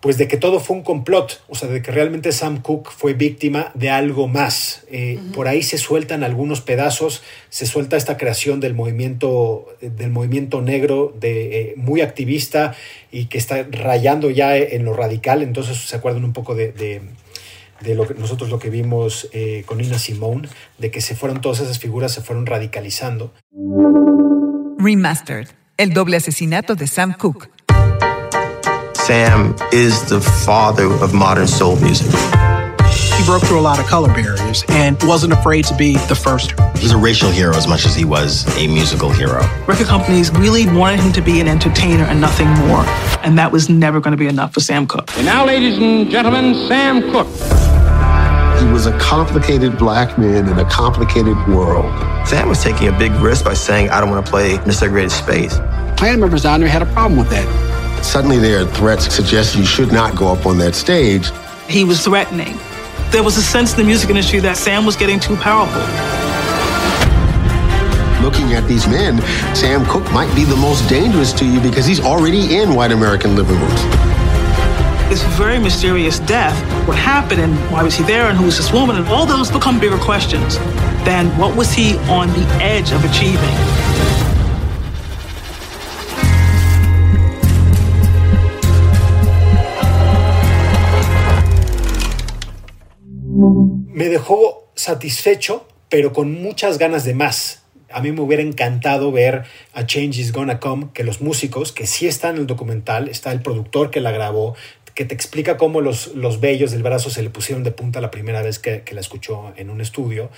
pues 0.01 0.17
de 0.17 0.29
que 0.29 0.37
todo 0.37 0.61
fue 0.61 0.77
un 0.77 0.83
complot, 0.83 1.43
o 1.49 1.55
sea, 1.55 1.69
de 1.69 1.83
que 1.83 1.91
realmente 1.91 2.33
Sam 2.33 2.63
Cooke 2.63 2.91
fue 2.91 3.13
víctima 3.15 3.71
de 3.75 3.91
algo 3.91 4.29
más. 4.29 4.85
Eh, 4.91 5.19
uh 5.19 5.21
-huh. 5.21 5.33
Por 5.33 5.47
ahí 5.47 5.63
se 5.63 5.77
sueltan 5.77 6.25
algunos 6.25 6.63
pedazos, 6.63 7.23
se 7.51 7.67
suelta 7.67 7.97
esta 7.97 8.17
creación 8.17 8.61
del 8.61 8.75
movimiento, 8.75 9.67
del 9.81 10.11
movimiento 10.11 10.63
negro, 10.63 11.13
de, 11.21 11.61
eh, 11.61 11.75
muy 11.77 12.01
activista 12.01 12.75
y 13.13 13.27
que 13.27 13.39
está 13.39 13.67
rayando 13.71 14.31
ya 14.31 14.57
en 14.57 14.85
lo 14.85 14.95
radical, 14.95 15.43
entonces 15.43 15.77
se 15.77 15.97
acuerdan 15.97 16.25
un 16.25 16.33
poco 16.33 16.55
de, 16.55 16.73
de 16.73 17.03
de 17.81 17.95
lo 17.95 18.07
que 18.07 18.15
nosotros 18.15 18.51
lo 18.51 18.59
que 18.59 18.71
vimos 18.71 19.29
eh, 19.33 19.63
con 19.67 19.79
Nina 19.79 19.99
Simone, 19.99 20.49
de 20.79 20.91
que 20.91 21.01
se 21.01 21.15
fueron 21.15 21.41
todas 21.41 21.61
esas 21.61 21.79
figuras, 21.79 22.13
se 22.13 22.21
fueron 22.21 22.47
radicalizando. 22.47 23.33
Remastered, 24.79 25.49
el 25.77 25.93
doble 25.93 26.17
asesinato 26.17 26.75
de 26.75 26.87
Sam 26.87 27.15
Cooke. 27.19 27.49
Sam 29.11 29.57
is 29.73 30.09
the 30.09 30.21
father 30.21 30.85
of 30.85 31.13
modern 31.13 31.49
soul 31.49 31.75
music. 31.81 32.07
He 32.07 33.25
broke 33.25 33.43
through 33.43 33.59
a 33.59 33.61
lot 33.61 33.81
of 33.81 33.87
color 33.87 34.07
barriers 34.07 34.65
and 34.69 35.03
wasn't 35.03 35.33
afraid 35.33 35.65
to 35.65 35.75
be 35.75 35.95
the 36.07 36.15
first. 36.15 36.55
He's 36.79 36.93
a 36.93 36.97
racial 36.97 37.29
hero 37.29 37.57
as 37.57 37.67
much 37.67 37.85
as 37.87 37.97
he 37.97 38.05
was 38.05 38.47
a 38.57 38.69
musical 38.69 39.11
hero. 39.11 39.41
Record 39.67 39.89
companies 39.89 40.31
really 40.31 40.67
wanted 40.67 41.01
him 41.01 41.13
to 41.15 41.23
be 41.23 41.41
an 41.41 41.49
entertainer 41.49 42.05
and 42.05 42.21
nothing 42.21 42.47
more, 42.69 42.85
and 43.25 43.37
that 43.37 43.51
was 43.51 43.69
never 43.69 43.99
going 43.99 44.13
to 44.13 44.17
be 44.17 44.29
enough 44.29 44.55
for 44.55 44.61
Sam 44.61 44.87
Cooke. 44.87 45.11
And 45.17 45.27
now, 45.27 45.45
ladies 45.45 45.77
and 45.77 46.09
gentlemen, 46.09 46.55
Sam 46.69 47.11
Cooke. 47.11 47.27
He 48.63 48.73
was 48.73 48.87
a 48.87 48.97
complicated 49.01 49.77
black 49.77 50.19
man 50.19 50.49
in 50.49 50.57
a 50.57 50.71
complicated 50.71 51.37
world. 51.49 51.91
Sam 52.29 52.49
was 52.49 52.63
taking 52.63 52.87
a 52.87 52.97
big 52.97 53.11
risk 53.15 53.45
by 53.45 53.55
saying, 53.55 53.91
I 53.91 54.01
don't 54.01 54.09
want 54.09 54.25
to 54.25 54.31
play 54.31 54.55
in 54.55 54.61
a 54.61 54.73
segregated 54.73 55.11
space. 55.11 55.59
Band 55.99 56.21
members 56.21 56.45
down 56.45 56.61
there 56.61 56.69
had 56.69 56.83
a 56.83 56.87
problem 56.87 57.19
with 57.19 57.31
that. 57.31 57.70
Suddenly 58.03 58.39
there 58.39 58.63
are 58.63 58.67
threats 58.67 59.13
suggesting 59.15 59.61
you 59.61 59.67
should 59.67 59.93
not 59.93 60.17
go 60.17 60.33
up 60.33 60.47
on 60.47 60.59
that 60.59 60.75
stage. 60.75 61.31
He 61.69 61.85
was 61.85 62.05
threatening. 62.05 62.59
There 63.11 63.23
was 63.23 63.37
a 63.37 63.43
sense 63.43 63.73
in 63.73 63.79
the 63.79 63.85
music 63.85 64.11
industry 64.11 64.41
that 64.41 64.57
Sam 64.57 64.85
was 64.85 64.97
getting 64.97 65.21
too 65.21 65.37
powerful. 65.37 65.83
Looking 68.23 68.55
at 68.55 68.67
these 68.69 68.87
men, 68.87 69.21
Sam 69.55 69.85
Cooke 69.87 70.11
might 70.13 70.35
be 70.35 70.45
the 70.45 70.57
most 70.57 70.89
dangerous 70.89 71.33
to 71.35 71.45
you 71.45 71.61
because 71.61 71.87
he's 71.87 72.01
already 72.01 72.57
in 72.57 72.75
white 72.75 72.93
American 72.93 73.37
living 73.37 73.59
rooms. 73.59 73.83
This 75.09 75.23
very 75.37 75.59
mysterious 75.59 76.21
death, 76.21 76.57
what 76.87 76.97
happened 76.97 77.41
and 77.41 77.55
why 77.73 77.83
was 77.83 77.95
he 77.97 78.05
there 78.05 78.27
and 78.27 78.39
who 78.39 78.47
was 78.47 78.57
this 78.57 78.73
woman, 78.73 78.97
and 78.97 79.07
all 79.09 79.27
those 79.27 79.51
become 79.51 79.81
bigger 79.81 79.99
questions 79.99 80.59
than 81.05 81.27
what 81.37 81.57
was 81.57 81.73
he 81.73 81.97
on 82.09 82.29
the 82.29 82.47
edge 82.63 82.93
of 82.93 83.05
achieving. 83.05 84.30
Me 93.41 94.09
dejó 94.09 94.71
satisfecho, 94.75 95.67
pero 95.89 96.13
con 96.13 96.43
muchas 96.43 96.79
ganas 96.79 97.05
de 97.05 97.15
más. 97.15 97.63
A 97.93 98.01
mí 98.01 98.13
me 98.13 98.21
hubiera 98.21 98.43
encantado 98.43 99.11
ver 99.11 99.45
a 99.73 99.85
Change 99.85 100.19
is 100.19 100.33
Gonna 100.33 100.61
Come, 100.61 100.89
que 100.95 101.03
los 101.03 101.21
músicos, 101.21 101.73
que 101.73 101.87
sí 101.87 102.07
están 102.07 102.37
en 102.37 102.43
el 102.43 102.47
documental, 102.47 103.09
está 103.09 103.33
el 103.33 103.43
productor 103.43 103.91
que 103.91 104.01
la 104.01 104.13
grabó, 104.13 104.55
que 104.95 105.05
te 105.05 105.15
explica 105.15 105.57
cómo 105.57 105.81
los, 105.81 106.15
los 106.15 106.41
vellos 106.41 106.71
del 106.71 106.83
brazo 106.83 107.11
se 107.11 107.23
le 107.23 107.31
pusieron 107.31 107.65
de 107.65 107.73
punta 107.73 108.01
la 108.01 108.11
primera 108.11 108.43
vez 108.43 108.59
que, 108.59 108.83
que 108.83 108.95
la 108.95 109.01
escuchó 109.01 109.53
en 109.57 109.71
un 109.71 109.81
estudio, 109.81 110.31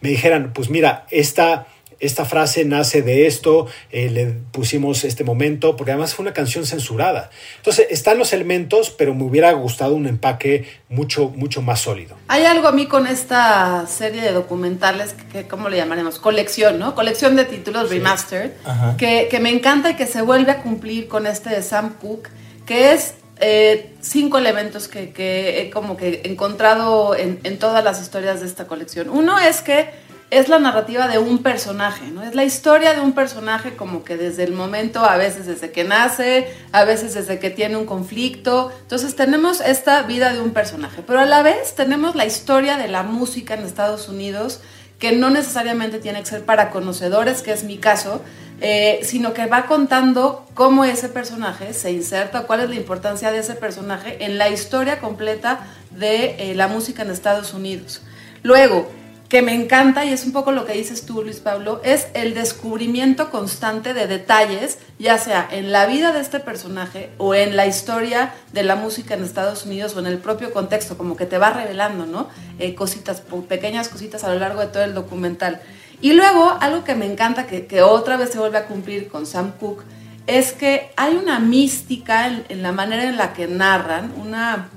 me 0.00 0.10
dijeran, 0.10 0.52
pues 0.52 0.70
mira, 0.70 1.06
esta 1.10 1.66
esta 2.00 2.24
frase 2.24 2.64
nace 2.64 3.02
de 3.02 3.26
esto, 3.26 3.66
eh, 3.90 4.08
le 4.10 4.26
pusimos 4.26 5.04
este 5.04 5.24
momento, 5.24 5.76
porque 5.76 5.92
además 5.92 6.14
fue 6.14 6.22
una 6.24 6.32
canción 6.32 6.64
censurada. 6.64 7.30
Entonces, 7.56 7.86
están 7.90 8.18
los 8.18 8.32
elementos, 8.32 8.90
pero 8.90 9.14
me 9.14 9.24
hubiera 9.24 9.52
gustado 9.52 9.94
un 9.94 10.06
empaque 10.06 10.68
mucho, 10.88 11.30
mucho 11.30 11.60
más 11.60 11.80
sólido. 11.80 12.16
Hay 12.28 12.44
algo 12.44 12.68
a 12.68 12.72
mí 12.72 12.86
con 12.86 13.06
esta 13.06 13.86
serie 13.86 14.20
de 14.20 14.32
documentales, 14.32 15.14
que, 15.32 15.48
¿cómo 15.48 15.68
le 15.68 15.76
llamaremos? 15.76 16.18
Colección, 16.18 16.78
¿no? 16.78 16.94
Colección 16.94 17.34
de 17.36 17.44
títulos 17.44 17.88
sí. 17.88 17.96
remastered, 17.96 18.52
que, 18.96 19.28
que, 19.30 19.40
me 19.40 19.50
encanta 19.50 19.90
y 19.90 19.94
que 19.94 20.06
se 20.06 20.22
vuelve 20.22 20.52
a 20.52 20.62
cumplir 20.62 21.08
con 21.08 21.26
este 21.26 21.50
de 21.50 21.62
Sam 21.62 21.94
Cooke, 22.00 22.30
que 22.64 22.92
es 22.92 23.14
eh, 23.40 23.94
cinco 24.00 24.38
elementos 24.38 24.88
que, 24.88 25.10
que, 25.10 25.62
he 25.62 25.70
como 25.70 25.96
que 25.96 26.22
encontrado 26.24 27.16
en, 27.16 27.40
en 27.44 27.58
todas 27.58 27.82
las 27.82 28.00
historias 28.00 28.40
de 28.40 28.46
esta 28.46 28.66
colección. 28.66 29.10
Uno 29.10 29.38
es 29.38 29.62
que 29.62 29.90
es 30.30 30.48
la 30.48 30.58
narrativa 30.58 31.08
de 31.08 31.18
un 31.18 31.38
personaje, 31.38 32.06
¿no? 32.08 32.22
Es 32.22 32.34
la 32.34 32.44
historia 32.44 32.92
de 32.92 33.00
un 33.00 33.12
personaje 33.12 33.76
como 33.76 34.04
que 34.04 34.16
desde 34.16 34.44
el 34.44 34.52
momento, 34.52 35.04
a 35.04 35.16
veces 35.16 35.46
desde 35.46 35.70
que 35.70 35.84
nace, 35.84 36.52
a 36.72 36.84
veces 36.84 37.14
desde 37.14 37.38
que 37.38 37.48
tiene 37.48 37.76
un 37.76 37.86
conflicto. 37.86 38.70
Entonces 38.82 39.16
tenemos 39.16 39.60
esta 39.62 40.02
vida 40.02 40.32
de 40.32 40.40
un 40.40 40.50
personaje, 40.50 41.02
pero 41.06 41.20
a 41.20 41.24
la 41.24 41.42
vez 41.42 41.74
tenemos 41.74 42.14
la 42.14 42.26
historia 42.26 42.76
de 42.76 42.88
la 42.88 43.02
música 43.02 43.54
en 43.54 43.64
Estados 43.64 44.08
Unidos, 44.08 44.60
que 44.98 45.12
no 45.12 45.30
necesariamente 45.30 45.98
tiene 45.98 46.20
que 46.20 46.26
ser 46.26 46.44
para 46.44 46.70
conocedores, 46.70 47.40
que 47.40 47.52
es 47.52 47.64
mi 47.64 47.78
caso, 47.78 48.20
eh, 48.60 49.00
sino 49.04 49.32
que 49.32 49.46
va 49.46 49.66
contando 49.66 50.44
cómo 50.54 50.84
ese 50.84 51.08
personaje 51.08 51.72
se 51.72 51.92
inserta, 51.92 52.42
cuál 52.42 52.60
es 52.60 52.68
la 52.68 52.74
importancia 52.74 53.30
de 53.30 53.38
ese 53.38 53.54
personaje 53.54 54.24
en 54.24 54.36
la 54.36 54.50
historia 54.50 54.98
completa 54.98 55.60
de 55.90 56.50
eh, 56.50 56.54
la 56.54 56.68
música 56.68 57.02
en 57.02 57.10
Estados 57.10 57.54
Unidos. 57.54 58.02
Luego, 58.42 58.90
que 59.28 59.42
me 59.42 59.54
encanta 59.54 60.06
y 60.06 60.12
es 60.12 60.24
un 60.24 60.32
poco 60.32 60.52
lo 60.52 60.64
que 60.64 60.72
dices 60.72 61.04
tú, 61.04 61.22
Luis 61.22 61.40
Pablo, 61.40 61.82
es 61.84 62.08
el 62.14 62.32
descubrimiento 62.32 63.30
constante 63.30 63.92
de 63.92 64.06
detalles, 64.06 64.78
ya 64.98 65.18
sea 65.18 65.46
en 65.50 65.70
la 65.70 65.84
vida 65.86 66.12
de 66.12 66.20
este 66.20 66.40
personaje 66.40 67.10
o 67.18 67.34
en 67.34 67.54
la 67.54 67.66
historia 67.66 68.32
de 68.52 68.62
la 68.62 68.74
música 68.74 69.14
en 69.14 69.22
Estados 69.22 69.66
Unidos 69.66 69.94
o 69.94 70.00
en 70.00 70.06
el 70.06 70.18
propio 70.18 70.50
contexto, 70.50 70.96
como 70.96 71.14
que 71.14 71.26
te 71.26 71.36
va 71.36 71.50
revelando, 71.50 72.06
¿no? 72.06 72.28
Eh, 72.58 72.74
cositas, 72.74 73.22
pequeñas 73.48 73.90
cositas 73.90 74.24
a 74.24 74.32
lo 74.32 74.40
largo 74.40 74.60
de 74.60 74.68
todo 74.68 74.82
el 74.82 74.94
documental. 74.94 75.60
Y 76.00 76.14
luego, 76.14 76.56
algo 76.60 76.84
que 76.84 76.94
me 76.94 77.04
encanta, 77.04 77.46
que, 77.46 77.66
que 77.66 77.82
otra 77.82 78.16
vez 78.16 78.30
se 78.30 78.38
vuelve 78.38 78.56
a 78.56 78.66
cumplir 78.66 79.08
con 79.08 79.26
Sam 79.26 79.52
Cooke, 79.60 79.84
es 80.26 80.52
que 80.52 80.90
hay 80.96 81.16
una 81.16 81.38
mística 81.38 82.28
en, 82.28 82.46
en 82.48 82.62
la 82.62 82.72
manera 82.72 83.04
en 83.04 83.18
la 83.18 83.34
que 83.34 83.46
narran, 83.46 84.14
una, 84.16 84.68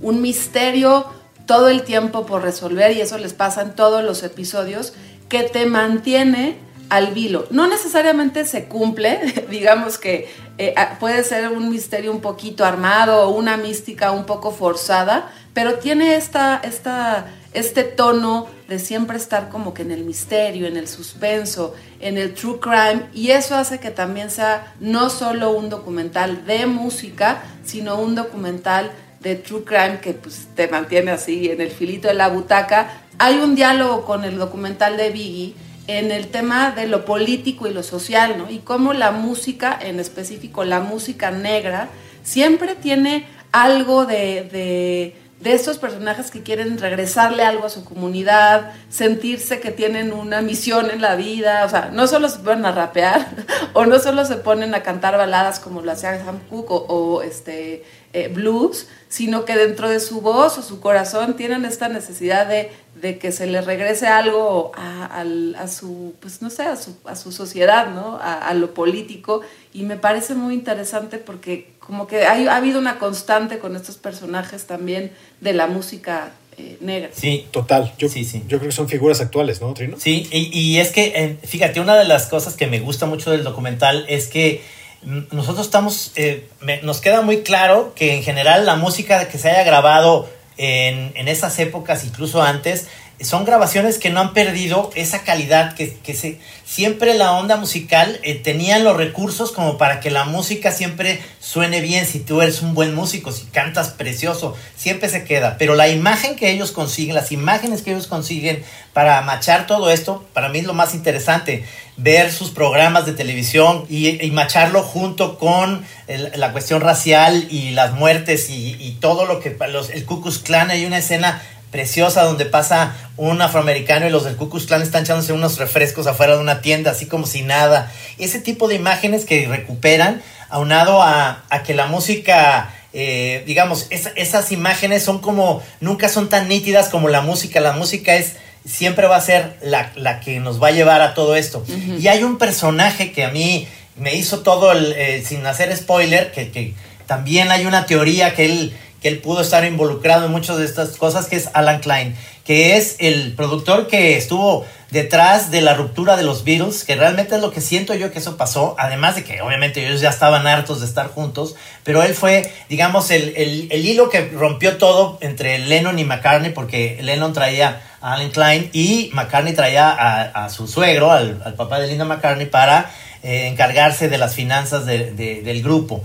un 0.00 0.22
misterio 0.22 1.06
todo 1.46 1.68
el 1.68 1.82
tiempo 1.82 2.26
por 2.26 2.42
resolver 2.42 2.96
y 2.96 3.00
eso 3.00 3.18
les 3.18 3.32
pasa 3.32 3.62
en 3.62 3.74
todos 3.74 4.04
los 4.04 4.22
episodios, 4.22 4.92
que 5.28 5.44
te 5.44 5.66
mantiene 5.66 6.58
al 6.92 7.14
vilo. 7.14 7.46
No 7.50 7.66
necesariamente 7.68 8.44
se 8.44 8.66
cumple, 8.66 9.46
digamos 9.50 9.96
que 9.96 10.28
eh, 10.58 10.74
puede 11.00 11.24
ser 11.24 11.48
un 11.48 11.70
misterio 11.70 12.12
un 12.12 12.20
poquito 12.20 12.66
armado 12.66 13.22
o 13.22 13.30
una 13.30 13.56
mística 13.56 14.12
un 14.12 14.26
poco 14.26 14.50
forzada, 14.50 15.32
pero 15.54 15.78
tiene 15.78 16.16
esta, 16.16 16.60
esta, 16.62 17.26
este 17.54 17.84
tono 17.84 18.46
de 18.68 18.78
siempre 18.78 19.16
estar 19.16 19.48
como 19.48 19.72
que 19.72 19.82
en 19.82 19.90
el 19.90 20.04
misterio, 20.04 20.66
en 20.66 20.76
el 20.76 20.86
suspenso, 20.86 21.74
en 22.00 22.18
el 22.18 22.34
true 22.34 22.60
crime, 22.60 23.06
y 23.14 23.30
eso 23.30 23.54
hace 23.56 23.80
que 23.80 23.90
también 23.90 24.30
sea 24.30 24.74
no 24.78 25.08
solo 25.08 25.52
un 25.52 25.70
documental 25.70 26.44
de 26.44 26.66
música, 26.66 27.42
sino 27.64 27.98
un 27.98 28.14
documental 28.14 28.92
de 29.22 29.36
True 29.36 29.64
Crime 29.64 30.00
que 30.00 30.14
pues, 30.14 30.48
te 30.54 30.68
mantiene 30.68 31.12
así 31.12 31.50
en 31.50 31.60
el 31.60 31.70
filito 31.70 32.08
de 32.08 32.14
la 32.14 32.28
butaca. 32.28 33.02
Hay 33.18 33.36
un 33.36 33.54
diálogo 33.54 34.04
con 34.04 34.24
el 34.24 34.38
documental 34.38 34.96
de 34.96 35.10
Biggie 35.10 35.54
en 35.86 36.10
el 36.10 36.28
tema 36.28 36.72
de 36.72 36.86
lo 36.86 37.04
político 37.04 37.66
y 37.66 37.72
lo 37.72 37.82
social, 37.82 38.36
¿no? 38.38 38.50
Y 38.50 38.58
cómo 38.58 38.92
la 38.92 39.10
música, 39.10 39.78
en 39.80 40.00
específico 40.00 40.64
la 40.64 40.80
música 40.80 41.30
negra, 41.30 41.88
siempre 42.22 42.74
tiene 42.74 43.26
algo 43.50 44.06
de, 44.06 44.48
de, 44.50 45.16
de 45.40 45.54
estos 45.54 45.78
personajes 45.78 46.30
que 46.30 46.42
quieren 46.42 46.78
regresarle 46.78 47.42
algo 47.42 47.66
a 47.66 47.70
su 47.70 47.84
comunidad, 47.84 48.72
sentirse 48.88 49.58
que 49.58 49.72
tienen 49.72 50.12
una 50.12 50.40
misión 50.40 50.90
en 50.90 51.02
la 51.02 51.16
vida, 51.16 51.64
o 51.64 51.68
sea, 51.68 51.90
no 51.92 52.06
solo 52.06 52.28
se 52.28 52.38
ponen 52.38 52.64
a 52.64 52.72
rapear 52.72 53.26
o 53.72 53.84
no 53.84 53.98
solo 53.98 54.24
se 54.24 54.36
ponen 54.36 54.74
a 54.74 54.82
cantar 54.82 55.16
baladas 55.16 55.58
como 55.58 55.82
lo 55.82 55.90
hacía 55.90 56.24
Sam 56.24 56.38
Cooke 56.48 56.70
o, 56.70 56.76
o 56.76 57.22
este, 57.22 57.84
eh, 58.12 58.28
blues, 58.28 58.88
sino 59.08 59.44
que 59.44 59.56
dentro 59.56 59.88
de 59.88 60.00
su 60.00 60.20
voz 60.20 60.58
o 60.58 60.62
su 60.62 60.80
corazón 60.80 61.34
tienen 61.34 61.64
esta 61.64 61.88
necesidad 61.88 62.46
de, 62.46 62.70
de 62.94 63.18
que 63.18 63.32
se 63.32 63.46
les 63.46 63.64
regrese 63.64 64.06
algo 64.06 64.72
a, 64.74 65.06
a, 65.06 65.62
a 65.62 65.68
su, 65.68 66.14
pues 66.20 66.42
no 66.42 66.50
sé, 66.50 66.64
a 66.64 66.76
su, 66.76 66.96
a 67.04 67.16
su 67.16 67.32
sociedad, 67.32 67.90
¿no? 67.90 68.18
A, 68.22 68.52
lo 68.54 68.74
político. 68.74 69.40
Y 69.72 69.84
me 69.84 69.96
parece 69.96 70.34
muy 70.34 70.54
interesante 70.54 71.18
porque 71.18 71.72
como 71.78 72.06
que 72.06 72.26
hay, 72.26 72.46
ha 72.46 72.56
habido 72.56 72.78
una 72.78 72.98
constante 72.98 73.58
con 73.58 73.76
estos 73.76 73.96
personajes 73.96 74.66
también 74.66 75.12
de 75.40 75.54
la 75.54 75.66
música 75.66 76.32
eh, 76.58 76.76
negra. 76.80 77.10
Sí, 77.14 77.46
total. 77.50 77.94
Yo, 77.96 78.10
sí, 78.10 78.24
sí. 78.24 78.42
yo 78.46 78.58
creo 78.58 78.68
que 78.68 78.76
son 78.76 78.88
figuras 78.88 79.22
actuales, 79.22 79.62
¿no, 79.62 79.72
Trino? 79.72 79.98
Sí, 79.98 80.28
y, 80.30 80.58
y 80.58 80.78
es 80.78 80.90
que, 80.90 81.12
eh, 81.16 81.38
fíjate, 81.42 81.80
una 81.80 81.96
de 81.96 82.04
las 82.04 82.26
cosas 82.26 82.54
que 82.56 82.66
me 82.66 82.80
gusta 82.80 83.06
mucho 83.06 83.30
del 83.30 83.42
documental 83.42 84.04
es 84.08 84.28
que 84.28 84.62
nosotros 85.02 85.66
estamos, 85.66 86.12
eh, 86.16 86.48
me, 86.60 86.80
nos 86.82 87.00
queda 87.00 87.22
muy 87.22 87.42
claro 87.42 87.92
que 87.94 88.14
en 88.14 88.22
general 88.22 88.66
la 88.66 88.76
música 88.76 89.28
que 89.28 89.38
se 89.38 89.50
haya 89.50 89.64
grabado 89.64 90.28
en, 90.56 91.12
en 91.16 91.28
esas 91.28 91.58
épocas, 91.58 92.04
incluso 92.04 92.42
antes, 92.42 92.86
son 93.24 93.44
grabaciones 93.44 93.98
que 93.98 94.10
no 94.10 94.20
han 94.20 94.32
perdido 94.32 94.90
esa 94.94 95.22
calidad, 95.22 95.74
que, 95.74 95.94
que 95.94 96.14
se, 96.14 96.38
siempre 96.64 97.12
la 97.12 97.32
onda 97.32 97.56
musical 97.56 98.18
eh, 98.22 98.34
tenían 98.34 98.82
los 98.82 98.96
recursos 98.96 99.52
como 99.52 99.76
para 99.76 100.00
que 100.00 100.10
la 100.10 100.24
música 100.24 100.72
siempre 100.72 101.20
suene 101.38 101.82
bien, 101.82 102.06
si 102.06 102.20
tú 102.20 102.40
eres 102.40 102.62
un 102.62 102.72
buen 102.72 102.94
músico, 102.94 103.30
si 103.30 103.44
cantas 103.44 103.90
precioso, 103.90 104.56
siempre 104.74 105.10
se 105.10 105.24
queda. 105.24 105.56
Pero 105.58 105.74
la 105.74 105.88
imagen 105.88 106.34
que 106.34 106.50
ellos 106.50 106.72
consiguen, 106.72 107.14
las 107.14 107.30
imágenes 107.30 107.82
que 107.82 107.90
ellos 107.90 108.06
consiguen 108.06 108.64
para 108.94 109.20
machar 109.20 109.66
todo 109.66 109.90
esto, 109.90 110.24
para 110.32 110.48
mí 110.48 110.60
es 110.60 110.64
lo 110.64 110.72
más 110.72 110.94
interesante, 110.94 111.64
ver 111.98 112.32
sus 112.32 112.50
programas 112.50 113.04
de 113.04 113.12
televisión 113.12 113.84
y, 113.90 114.30
macharlo 114.30 114.82
junto 114.82 115.38
con 115.38 115.84
la 116.08 116.52
cuestión 116.52 116.80
racial 116.80 117.48
y 117.50 117.72
las 117.72 117.92
muertes 117.92 118.48
y, 118.48 118.76
y 118.80 118.92
todo 118.92 119.26
lo 119.26 119.40
que 119.40 119.54
los, 119.68 119.90
el 119.90 120.06
Ku 120.06 120.22
Klux 120.22 120.38
Klan, 120.38 120.70
hay 120.70 120.86
una 120.86 120.98
escena 120.98 121.42
preciosa 121.72 122.22
donde 122.22 122.44
pasa 122.46 122.94
un 123.16 123.42
afroamericano 123.42 124.06
y 124.06 124.10
los 124.10 124.24
del 124.24 124.36
Ku 124.36 124.48
Klux 124.48 124.66
Klan 124.66 124.82
están 124.82 125.02
echándose 125.02 125.32
unos 125.32 125.58
refrescos 125.58 126.06
afuera 126.06 126.34
de 126.36 126.40
una 126.40 126.60
tienda, 126.60 126.92
así 126.92 127.06
como 127.06 127.26
si 127.26 127.42
nada. 127.42 127.90
Ese 128.18 128.38
tipo 128.38 128.68
de 128.68 128.76
imágenes 128.76 129.24
que 129.24 129.48
recuperan, 129.48 130.22
aunado 130.50 131.02
a, 131.02 131.42
a 131.48 131.62
que 131.62 131.74
la 131.74 131.86
música, 131.86 132.70
eh, 132.92 133.42
digamos, 133.46 133.86
es, 133.88 134.10
esas 134.16 134.52
imágenes 134.52 135.02
son 135.02 135.18
como, 135.20 135.62
nunca 135.80 136.08
son 136.10 136.28
tan 136.28 136.46
nítidas 136.46 136.90
como 136.90 137.08
la 137.08 137.22
música. 137.22 137.58
La 137.60 137.72
música 137.72 138.14
es, 138.14 138.34
siempre 138.68 139.06
va 139.06 139.16
a 139.16 139.22
ser 139.22 139.56
la, 139.62 139.92
la 139.96 140.20
que 140.20 140.40
nos 140.40 140.62
va 140.62 140.68
a 140.68 140.72
llevar 140.72 141.00
a 141.00 141.14
todo 141.14 141.36
esto. 141.36 141.64
Uh 141.66 141.72
-huh. 141.72 142.00
Y 142.00 142.08
hay 142.08 142.22
un 142.22 142.36
personaje 142.36 143.12
que 143.12 143.24
a 143.24 143.30
mí 143.30 143.66
me 143.96 144.14
hizo 144.14 144.40
todo, 144.40 144.72
el, 144.72 144.92
eh, 144.92 145.24
sin 145.26 145.44
hacer 145.46 145.74
spoiler, 145.74 146.32
que, 146.32 146.50
que 146.50 146.74
también 147.06 147.50
hay 147.50 147.64
una 147.64 147.86
teoría 147.86 148.34
que 148.34 148.44
él 148.44 148.76
que 149.02 149.08
él 149.08 149.18
pudo 149.18 149.40
estar 149.42 149.64
involucrado 149.64 150.26
en 150.26 150.32
muchas 150.32 150.56
de 150.58 150.64
estas 150.64 150.96
cosas, 150.96 151.26
que 151.26 151.36
es 151.36 151.50
Alan 151.52 151.80
Klein, 151.80 152.16
que 152.44 152.76
es 152.76 152.96
el 153.00 153.34
productor 153.34 153.88
que 153.88 154.16
estuvo 154.16 154.64
detrás 154.90 155.50
de 155.50 155.60
la 155.62 155.74
ruptura 155.74 156.16
de 156.16 156.22
los 156.22 156.44
Beatles, 156.44 156.84
que 156.84 156.94
realmente 156.94 157.34
es 157.34 157.40
lo 157.40 157.50
que 157.50 157.60
siento 157.60 157.94
yo 157.94 158.12
que 158.12 158.18
eso 158.18 158.36
pasó, 158.36 158.76
además 158.78 159.16
de 159.16 159.24
que 159.24 159.40
obviamente 159.40 159.84
ellos 159.84 160.00
ya 160.00 160.10
estaban 160.10 160.46
hartos 160.46 160.80
de 160.80 160.86
estar 160.86 161.08
juntos, 161.08 161.56
pero 161.82 162.02
él 162.02 162.14
fue, 162.14 162.52
digamos, 162.68 163.10
el, 163.10 163.34
el, 163.36 163.68
el 163.72 163.86
hilo 163.86 164.08
que 164.08 164.28
rompió 164.28 164.76
todo 164.76 165.18
entre 165.20 165.58
Lennon 165.58 165.98
y 165.98 166.04
McCartney, 166.04 166.52
porque 166.52 166.98
Lennon 167.02 167.32
traía 167.32 167.82
a 168.00 168.14
Alan 168.14 168.30
Klein 168.30 168.70
y 168.72 169.10
McCartney 169.14 169.54
traía 169.54 169.90
a, 169.90 170.48
su 170.50 170.68
suegro, 170.68 171.10
al, 171.10 171.42
al, 171.44 171.54
papá 171.54 171.80
de 171.80 171.88
Linda 171.88 172.04
McCartney, 172.04 172.46
para 172.46 172.90
eh, 173.22 173.46
encargarse 173.46 174.08
de 174.08 174.18
las 174.18 174.34
finanzas 174.34 174.84
de, 174.84 175.12
de, 175.12 175.42
del 175.42 175.62
grupo. 175.62 176.04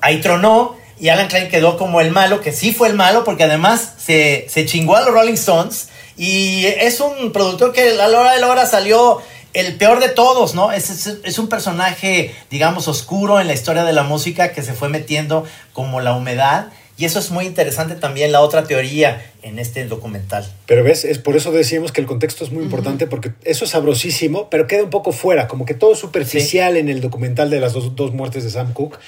Ahí 0.00 0.20
tronó 0.20 0.76
y 1.00 1.08
Alan 1.08 1.28
Klein 1.28 1.48
quedó 1.48 1.76
como 1.76 2.00
el 2.00 2.10
malo, 2.10 2.40
que 2.40 2.52
sí 2.52 2.72
fue 2.72 2.88
el 2.88 2.94
malo, 2.94 3.24
porque 3.24 3.44
además 3.44 3.94
se, 3.98 4.46
se 4.48 4.66
chingó 4.66 4.96
a 4.96 5.00
los 5.02 5.12
Rolling 5.12 5.34
Stones. 5.34 5.88
Y 6.16 6.66
es 6.66 7.00
un 7.00 7.32
productor 7.32 7.72
que 7.72 7.90
a 8.00 8.08
la 8.08 8.20
hora 8.20 8.32
de 8.32 8.40
la 8.40 8.48
hora 8.48 8.66
salió 8.66 9.20
el 9.54 9.76
peor 9.76 10.00
de 10.00 10.08
todos, 10.08 10.54
¿no? 10.54 10.72
Es, 10.72 10.90
es, 10.90 11.18
es, 11.22 11.38
un 11.38 11.48
personaje, 11.48 12.34
digamos, 12.50 12.88
oscuro 12.88 13.40
en 13.40 13.46
la 13.46 13.54
historia 13.54 13.84
de 13.84 13.92
la 13.92 14.02
música 14.02 14.52
que 14.52 14.62
se 14.62 14.72
fue 14.72 14.88
metiendo 14.88 15.44
como 15.72 16.00
la 16.00 16.14
humedad. 16.14 16.68
Y 16.98 17.04
eso 17.04 17.20
es 17.20 17.30
muy 17.30 17.46
interesante 17.46 17.94
también, 17.94 18.32
la 18.32 18.40
otra 18.40 18.64
teoría 18.64 19.24
en 19.42 19.60
este 19.60 19.84
documental. 19.84 20.44
Pero 20.66 20.82
ves, 20.82 21.04
es 21.04 21.18
por 21.18 21.36
eso 21.36 21.52
decíamos 21.52 21.92
que 21.92 22.00
el 22.00 22.08
contexto 22.08 22.42
es 22.42 22.50
muy 22.50 22.58
uh 22.58 22.62
-huh. 22.62 22.64
importante, 22.64 23.06
porque 23.06 23.30
eso 23.44 23.64
es 23.64 23.70
sabrosísimo, 23.70 24.50
pero 24.50 24.66
queda 24.66 24.82
un 24.82 24.90
poco 24.90 25.12
fuera, 25.12 25.46
como 25.46 25.64
que 25.64 25.74
todo 25.74 25.92
es 25.92 26.00
superficial 26.00 26.72
sí. 26.72 26.80
en 26.80 26.88
el 26.88 27.00
documental 27.00 27.50
de 27.50 27.60
las 27.60 27.72
dos, 27.72 27.94
dos 27.94 28.12
muertes 28.12 28.42
de 28.42 28.50
Sam 28.50 28.72
Cooke. 28.72 28.98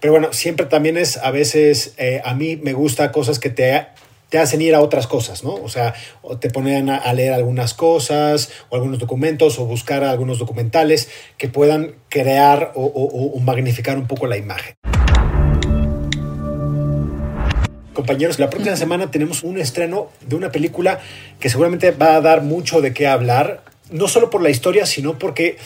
Pero 0.00 0.12
bueno, 0.12 0.32
siempre 0.32 0.66
también 0.66 0.96
es, 0.96 1.16
a 1.16 1.30
veces, 1.30 1.94
eh, 1.98 2.20
a 2.24 2.34
mí 2.34 2.56
me 2.56 2.72
gusta 2.72 3.12
cosas 3.12 3.38
que 3.38 3.50
te, 3.50 3.86
te 4.28 4.38
hacen 4.38 4.60
ir 4.60 4.74
a 4.74 4.80
otras 4.80 5.06
cosas, 5.06 5.44
¿no? 5.44 5.54
O 5.54 5.68
sea, 5.68 5.94
o 6.22 6.38
te 6.38 6.50
ponen 6.50 6.90
a, 6.90 6.96
a, 6.96 7.12
leer 7.12 7.32
algunas 7.32 7.74
cosas 7.74 8.50
o 8.68 8.76
algunos 8.76 8.98
documentos 8.98 9.58
o 9.58 9.66
buscar 9.66 10.04
algunos 10.04 10.38
documentales 10.38 11.08
que 11.38 11.48
puedan 11.48 11.94
crear 12.08 12.72
o, 12.74 12.84
o, 12.84 13.36
o 13.36 13.40
magnificar 13.40 13.96
un 13.96 14.06
poco 14.06 14.26
la 14.26 14.36
imagen. 14.36 14.74
Compañeros, 17.96 18.38
la 18.38 18.50
próxima 18.50 18.76
semana 18.76 19.10
tenemos 19.10 19.42
un 19.42 19.58
estreno 19.58 20.10
de 20.20 20.36
una 20.36 20.52
película 20.52 21.00
que 21.40 21.48
seguramente 21.48 21.92
va 21.92 22.16
a 22.16 22.20
dar 22.20 22.42
mucho 22.42 22.82
de 22.82 22.92
qué 22.92 23.06
hablar, 23.06 23.62
no 23.90 24.06
solo 24.06 24.28
por 24.28 24.42
la 24.42 24.50
historia, 24.50 24.84
sino 24.84 25.18
porque 25.18 25.56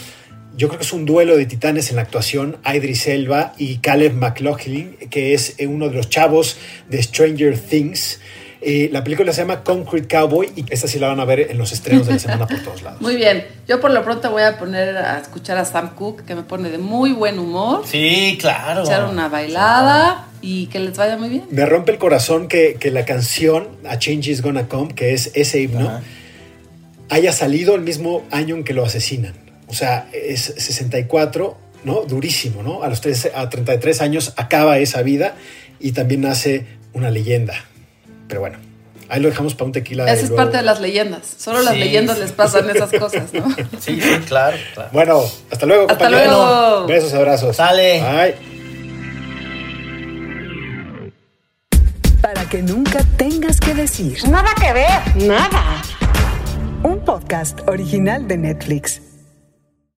yo 0.56 0.68
creo 0.68 0.78
que 0.78 0.84
es 0.84 0.92
un 0.92 1.06
duelo 1.06 1.36
de 1.36 1.46
titanes 1.46 1.90
en 1.90 1.96
la 1.96 2.02
actuación, 2.02 2.56
Idris 2.64 3.06
Elba 3.06 3.54
y 3.56 3.78
Caleb 3.78 4.14
McLaughlin, 4.14 4.96
que 5.10 5.34
es 5.34 5.56
uno 5.60 5.88
de 5.88 5.94
los 5.94 6.08
chavos 6.10 6.56
de 6.88 7.02
Stranger 7.02 7.58
Things. 7.58 8.20
Eh, 8.62 8.90
la 8.92 9.02
película 9.02 9.32
se 9.32 9.40
llama 9.40 9.64
Concrete 9.64 10.06
Cowboy 10.06 10.50
y 10.54 10.64
esta 10.68 10.86
sí 10.86 10.98
la 10.98 11.08
van 11.08 11.18
a 11.18 11.24
ver 11.24 11.50
en 11.50 11.56
los 11.56 11.72
estrenos 11.72 12.06
de 12.06 12.14
la 12.14 12.18
semana 12.18 12.46
por 12.46 12.62
todos 12.62 12.82
lados. 12.82 13.00
Muy 13.02 13.16
bien, 13.16 13.46
yo 13.66 13.80
por 13.80 13.90
lo 13.90 14.04
pronto 14.04 14.30
voy 14.30 14.42
a 14.42 14.58
poner 14.58 14.98
a 14.98 15.18
escuchar 15.18 15.56
a 15.56 15.64
Sam 15.64 15.94
Cooke, 15.94 16.24
que 16.24 16.34
me 16.34 16.42
pone 16.42 16.68
de 16.68 16.76
muy 16.76 17.12
buen 17.12 17.38
humor. 17.38 17.84
Sí, 17.86 18.36
claro. 18.38 18.82
Echar 18.82 19.04
una 19.04 19.28
bailada 19.28 20.28
y 20.42 20.66
que 20.66 20.78
les 20.78 20.96
vaya 20.96 21.16
muy 21.16 21.30
bien. 21.30 21.44
Me 21.50 21.64
rompe 21.64 21.92
el 21.92 21.98
corazón 21.98 22.48
que, 22.48 22.76
que 22.78 22.90
la 22.90 23.06
canción 23.06 23.68
A 23.88 23.98
Change 23.98 24.28
Is 24.28 24.42
Gonna 24.42 24.68
Come, 24.68 24.94
que 24.94 25.14
es 25.14 25.30
ese 25.34 25.62
himno, 25.62 25.88
Ajá. 25.88 26.02
haya 27.08 27.32
salido 27.32 27.74
el 27.74 27.80
mismo 27.80 28.24
año 28.30 28.56
en 28.56 28.64
que 28.64 28.74
lo 28.74 28.84
asesinan. 28.84 29.49
O 29.70 29.72
sea, 29.72 30.08
es 30.12 30.42
64, 30.58 31.56
¿no? 31.84 32.02
Durísimo, 32.02 32.62
¿no? 32.62 32.82
A 32.82 32.88
los 32.88 33.00
3, 33.00 33.30
a 33.34 33.48
33 33.48 34.00
años 34.02 34.34
acaba 34.36 34.78
esa 34.78 35.00
vida 35.02 35.34
y 35.78 35.92
también 35.92 36.20
nace 36.22 36.66
una 36.92 37.10
leyenda. 37.10 37.54
Pero 38.28 38.40
bueno, 38.40 38.58
Ahí 39.12 39.20
lo 39.20 39.28
dejamos 39.28 39.54
para 39.54 39.64
un 39.64 39.72
tequila. 39.72 40.04
Esa 40.04 40.12
es 40.14 40.20
luego- 40.28 40.36
parte 40.36 40.58
de 40.58 40.62
las 40.62 40.80
leyendas. 40.80 41.22
Solo 41.36 41.62
las 41.62 41.74
Sí. 41.74 41.80
leyendas 41.80 42.16
les 42.20 42.30
pasan 42.30 42.70
esas 42.70 42.90
cosas, 42.92 43.32
¿no? 43.34 43.44
Sí, 43.80 44.00
sí, 44.00 44.18
claro, 44.28 44.56
claro. 44.72 44.90
Bueno, 44.92 45.22
hasta 45.50 45.66
luego, 45.66 45.90
Hasta 45.90 46.04
compañero. 46.04 46.30
luego. 46.30 46.86
Besos, 46.86 47.12
abrazos. 47.14 47.56
Sale. 47.56 48.00
Bye. 48.00 48.34
Para 52.22 52.44
que 52.48 52.62
nunca 52.62 53.00
tengas 53.16 53.58
que 53.58 53.74
decir. 53.74 54.16
Nada 54.28 54.50
que 54.60 54.72
ver. 54.72 55.26
Nada. 55.26 55.82
Un 56.84 57.04
podcast 57.04 57.58
original 57.66 58.28
de 58.28 58.36
Netflix. 58.38 59.00